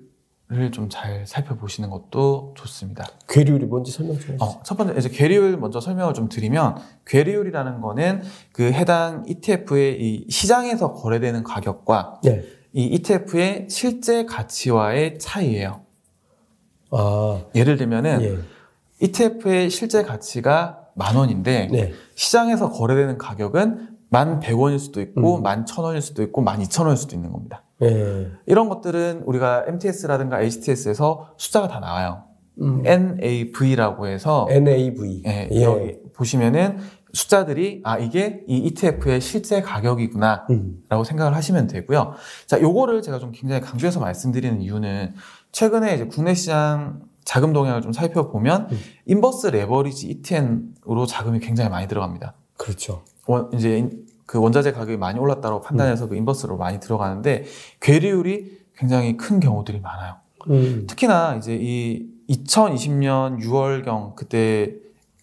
좀잘 0.71 1.25
살펴보시는 1.27 1.89
것도 1.89 2.53
좋습니다. 2.57 3.05
괴리율이 3.27 3.65
뭔지 3.65 3.91
설명 3.91 4.17
좀 4.19 4.33
해주세요. 4.33 4.37
어, 4.41 4.63
첫 4.63 4.75
번째, 4.77 4.95
이제 4.97 5.09
괴리율 5.09 5.57
먼저 5.57 5.79
설명을 5.79 6.13
좀 6.13 6.29
드리면, 6.29 6.77
괴리율이라는 7.05 7.81
거는 7.81 8.21
그 8.53 8.63
해당 8.71 9.25
ETF의 9.27 10.01
이 10.01 10.25
시장에서 10.29 10.93
거래되는 10.93 11.43
가격과 11.43 12.21
네. 12.23 12.43
이 12.73 12.83
ETF의 12.85 13.67
실제 13.69 14.25
가치와의 14.25 15.19
차이예요. 15.19 15.81
아, 16.91 17.43
예를 17.55 17.77
들면은 17.77 18.21
예. 18.21 19.05
ETF의 19.05 19.69
실제 19.69 20.03
가치가 20.03 20.79
만 20.95 21.15
원인데 21.15 21.67
네. 21.71 21.93
시장에서 22.15 22.69
거래되는 22.69 23.17
가격은 23.17 23.89
만 24.09 24.39
100원일 24.39 24.79
수도 24.79 25.01
있고 25.01 25.37
음. 25.37 25.43
만 25.43 25.65
1000원일 25.65 26.01
수도 26.01 26.23
있고 26.23 26.41
만 26.41 26.59
2000원일 26.61 26.97
수도 26.97 27.15
있는 27.15 27.31
겁니다. 27.31 27.63
예. 27.81 28.27
이런 28.45 28.69
것들은 28.69 29.23
우리가 29.25 29.65
MTS라든가 29.67 30.41
HTS에서 30.41 31.33
숫자가 31.37 31.67
다 31.67 31.79
나와요. 31.79 32.23
음. 32.61 32.83
NAV라고 32.85 34.07
해서 34.07 34.47
NAV. 34.49 35.23
예, 35.25 35.47
예. 35.51 35.63
여기 35.63 35.97
보시면은 36.13 36.79
숫자들이 37.13 37.81
아 37.83 37.97
이게 37.97 38.43
이 38.47 38.57
ETF의 38.57 39.21
실제 39.21 39.61
가격이구나 39.61 40.45
음. 40.49 40.83
라고 40.89 41.03
생각을 41.03 41.35
하시면 41.35 41.67
되고요. 41.67 42.13
자, 42.45 42.61
요거를 42.61 43.01
제가 43.01 43.19
좀 43.19 43.31
굉장히 43.31 43.61
강조해서 43.61 43.99
말씀드리는 43.99 44.61
이유는 44.61 45.13
최근에 45.51 45.95
이제 45.95 46.05
국내 46.05 46.33
시장 46.33 47.01
자금 47.25 47.53
동향을 47.53 47.81
좀 47.81 47.91
살펴보면 47.93 48.67
음. 48.71 48.79
인버스 49.05 49.47
레버리지 49.47 50.07
ETN으로 50.09 51.05
자금이 51.07 51.39
굉장히 51.39 51.69
많이 51.69 51.87
들어갑니다. 51.87 52.33
그렇죠. 52.57 53.03
원, 53.27 53.49
이제 53.53 53.77
인- 53.79 54.05
그 54.25 54.39
원자재 54.39 54.71
가격이 54.73 54.97
많이 54.97 55.17
올랐다고 55.19 55.61
판단해서 55.61 56.07
그 56.07 56.15
인버스로 56.15 56.57
많이 56.57 56.79
들어가는데 56.79 57.45
괴리율이 57.79 58.59
굉장히 58.77 59.17
큰 59.17 59.39
경우들이 59.39 59.79
많아요. 59.79 60.15
음. 60.49 60.85
특히나 60.87 61.35
이제 61.35 61.57
이 61.59 62.05
2020년 62.29 63.39
6월경 63.41 64.15
그때 64.15 64.75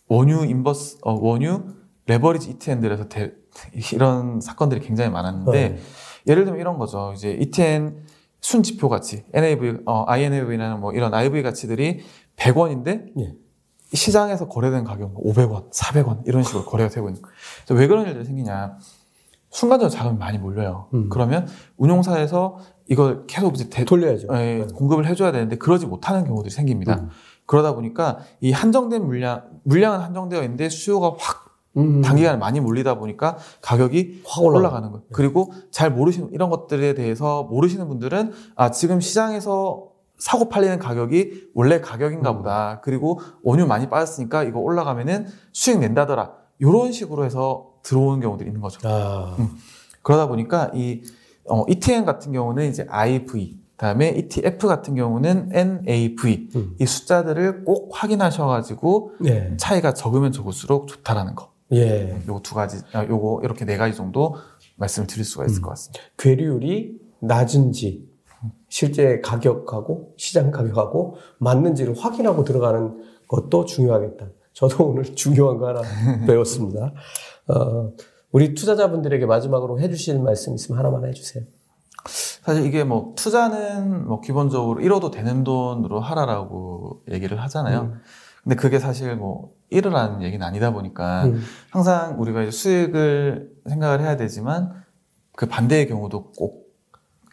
원유 0.08 0.44
인버스 0.46 0.98
어, 1.02 1.12
원유 1.14 1.75
레버리지 2.06 2.50
ETN들에서 2.50 3.08
대- 3.08 3.32
이런 3.92 4.40
사건들이 4.40 4.80
굉장히 4.80 5.10
많았는데 5.10 5.68
네. 5.68 5.78
예를 6.26 6.44
들면 6.44 6.60
이런 6.60 6.78
거죠. 6.78 7.12
이제 7.14 7.32
ETN 7.32 8.04
순 8.40 8.62
지표 8.62 8.88
가치, 8.88 9.24
NAV, 9.32 9.78
어, 9.86 10.04
INAV나 10.06 10.76
뭐 10.76 10.92
이런 10.92 11.12
IV 11.14 11.42
가치들이 11.42 12.00
100원인데 12.36 13.06
예. 13.18 13.34
시장에서 13.92 14.48
거래된 14.48 14.84
가격은 14.84 15.14
500원, 15.16 15.70
400원 15.72 16.26
이런 16.26 16.42
식으로 16.42 16.64
거래가 16.64 16.90
되고 16.90 17.08
있는 17.08 17.22
거예요. 17.22 17.34
왜 17.80 17.86
그런 17.86 18.06
일들이 18.06 18.24
생기냐? 18.24 18.78
순간적으로 19.50 19.90
자금이 19.90 20.18
많이 20.18 20.38
몰려요. 20.38 20.88
음. 20.94 21.08
그러면 21.08 21.48
운용사에서 21.76 22.58
이걸 22.88 23.26
계속 23.26 23.54
이제 23.54 23.68
대- 23.70 23.84
돌려야죠. 23.84 24.28
예, 24.32 24.36
네. 24.36 24.66
공급을 24.74 25.06
해줘야 25.06 25.32
되는데 25.32 25.56
그러지 25.56 25.86
못하는 25.86 26.24
경우들이 26.24 26.52
생깁니다. 26.52 26.96
음. 27.00 27.08
그러다 27.46 27.74
보니까 27.74 28.18
이 28.40 28.52
한정된 28.52 29.06
물량, 29.06 29.44
물량은 29.64 30.00
한정되어 30.00 30.42
있는데 30.42 30.68
수요가 30.68 31.12
확 31.18 31.45
음. 31.76 32.02
단기간에 32.02 32.38
많이 32.38 32.60
몰리다 32.60 32.98
보니까 32.98 33.36
가격이 33.60 34.22
확 34.26 34.42
올라가. 34.42 34.58
올라가는 34.58 34.90
거예요. 34.90 35.04
그리고 35.12 35.52
잘 35.70 35.90
모르시는 35.90 36.30
이런 36.32 36.50
것들에 36.50 36.94
대해서 36.94 37.44
모르시는 37.44 37.88
분들은 37.88 38.32
아 38.54 38.70
지금 38.70 39.00
시장에서 39.00 39.88
사고 40.18 40.48
팔리는 40.48 40.78
가격이 40.78 41.50
원래 41.54 41.80
가격인가 41.80 42.30
음. 42.30 42.36
보다. 42.38 42.80
그리고 42.82 43.20
원유 43.42 43.66
많이 43.66 43.88
빠졌으니까 43.88 44.44
이거 44.44 44.60
올라가면은 44.60 45.26
수익 45.52 45.78
낸다더라. 45.78 46.32
이런 46.58 46.92
식으로 46.92 47.24
해서 47.24 47.74
들어오는 47.82 48.20
경우들이 48.20 48.48
있는 48.48 48.60
거죠. 48.60 48.80
아, 48.88 49.36
음. 49.38 49.50
그러다 50.02 50.26
보니까 50.28 50.70
이 50.74 51.02
어, 51.48 51.64
ETN 51.68 52.04
같은 52.04 52.32
경우는 52.32 52.68
이제 52.68 52.86
IV, 52.88 53.58
그다음에 53.76 54.08
ETF 54.08 54.66
같은 54.66 54.94
경우는 54.94 55.50
NAV 55.52 56.48
음. 56.56 56.74
이 56.80 56.86
숫자들을 56.86 57.64
꼭 57.64 57.90
확인하셔가지고 57.92 59.12
네. 59.20 59.54
차이가 59.58 59.92
적으면 59.92 60.32
적을수록 60.32 60.88
좋다라는 60.88 61.34
거. 61.34 61.52
예. 61.72 62.22
요거 62.28 62.40
두 62.42 62.54
가지, 62.54 62.78
아, 62.92 63.04
요거 63.04 63.40
이렇게 63.42 63.64
네 63.64 63.76
가지 63.76 63.96
정도 63.96 64.36
말씀을 64.76 65.06
드릴 65.06 65.24
수가 65.24 65.46
있을 65.46 65.60
음. 65.60 65.62
것 65.62 65.70
같습니다. 65.70 66.00
괴리율이 66.18 66.98
낮은지 67.20 68.06
실제 68.68 69.20
가격하고 69.20 70.14
시장 70.16 70.50
가격하고 70.50 71.16
맞는지를 71.38 71.94
확인하고 71.98 72.44
들어가는 72.44 73.02
것도 73.28 73.64
중요하겠다. 73.64 74.26
저도 74.52 74.88
오늘 74.88 75.04
중요한 75.16 75.58
거 75.58 75.68
하나 75.68 75.82
배웠습니다. 76.26 76.92
어, 77.48 77.92
우리 78.32 78.54
투자자분들에게 78.54 79.24
마지막으로 79.26 79.80
해주실 79.80 80.20
말씀 80.20 80.54
있으면 80.54 80.78
하나만 80.78 81.08
해주세요. 81.08 81.44
사실 82.42 82.64
이게 82.64 82.84
뭐 82.84 83.14
투자는 83.16 84.06
뭐 84.06 84.20
기본적으로 84.20 84.80
잃어도 84.80 85.10
되는 85.10 85.42
돈으로 85.42 86.00
하라라고 86.00 87.02
얘기를 87.10 87.40
하잖아요. 87.40 87.80
음. 87.80 88.00
근데 88.46 88.54
그게 88.54 88.78
사실 88.78 89.16
뭐 89.16 89.50
잃으라는 89.70 90.22
얘기는 90.22 90.46
아니다 90.46 90.70
보니까 90.70 91.24
음. 91.24 91.42
항상 91.70 92.20
우리가 92.20 92.42
이제 92.42 92.52
수익을 92.52 93.50
생각을 93.68 94.00
해야 94.00 94.16
되지만 94.16 94.72
그 95.34 95.46
반대의 95.46 95.88
경우도 95.88 96.30
꼭 96.38 96.68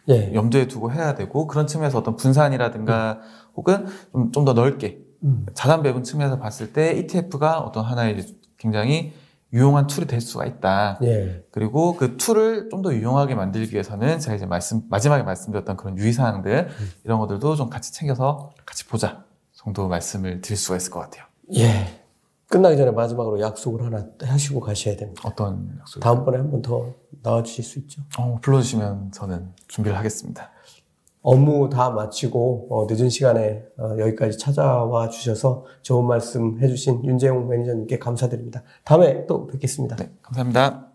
예. 0.08 0.34
염두에 0.34 0.66
두고 0.66 0.90
해야 0.90 1.14
되고 1.14 1.46
그런 1.46 1.68
측면에서 1.68 1.98
어떤 1.98 2.16
분산이라든가 2.16 3.20
혹은 3.54 3.86
좀 4.32 4.44
더 4.44 4.54
넓게 4.54 4.98
음. 5.22 5.46
자산 5.54 5.84
배분 5.84 6.02
측면에서 6.02 6.40
봤을 6.40 6.72
때 6.72 6.94
ETF가 6.98 7.60
어떤 7.60 7.84
하나의 7.84 8.26
굉장히 8.58 9.12
유용한 9.52 9.86
tool이 9.86 10.06
될 10.08 10.20
수가 10.20 10.46
있다. 10.46 10.98
예. 11.04 11.44
그리고 11.52 11.94
그 11.96 12.16
tool을 12.16 12.70
좀 12.70 12.82
더 12.82 12.92
유용하게 12.92 13.36
만들기 13.36 13.72
위해서는 13.72 14.18
제가 14.18 14.34
이제 14.34 14.46
말씀 14.46 14.82
마지막에 14.90 15.22
말씀드렸던 15.22 15.76
그런 15.76 15.96
유의사항들 15.96 16.68
이런 17.04 17.20
것들도 17.20 17.54
좀 17.54 17.70
같이 17.70 17.92
챙겨서 17.92 18.50
같이 18.66 18.84
보자 18.88 19.22
정도 19.64 19.88
말씀을 19.88 20.40
드릴 20.40 20.56
수가 20.56 20.76
있을 20.76 20.90
것 20.90 21.00
같아요. 21.00 21.24
예. 21.56 21.86
끝나기 22.48 22.76
전에 22.76 22.90
마지막으로 22.92 23.40
약속을 23.40 23.84
하나 23.84 24.06
하시고 24.22 24.60
가셔야 24.60 24.96
됩니다. 24.96 25.22
어떤 25.24 25.76
약속? 25.80 26.00
다음번에 26.00 26.38
한 26.38 26.50
번 26.50 26.62
더 26.62 26.92
나와 27.22 27.42
주실 27.42 27.64
수 27.64 27.78
있죠? 27.80 28.02
어, 28.18 28.38
불러주시면 28.42 29.12
저는 29.12 29.50
준비를 29.68 29.96
하겠습니다. 29.98 30.50
업무 31.22 31.70
다 31.70 31.90
마치고 31.90 32.68
어, 32.70 32.86
늦은 32.88 33.08
시간에 33.08 33.64
어, 33.78 33.96
여기까지 33.98 34.38
찾아와 34.38 35.08
주셔서 35.08 35.64
좋은 35.82 36.04
말씀 36.06 36.60
해주신 36.60 37.04
윤재용 37.06 37.48
매니저님께 37.48 37.98
감사드립니다. 37.98 38.62
다음에 38.84 39.26
또 39.26 39.46
뵙겠습니다. 39.46 39.96
네, 39.96 40.10
감사합니다. 40.22 40.93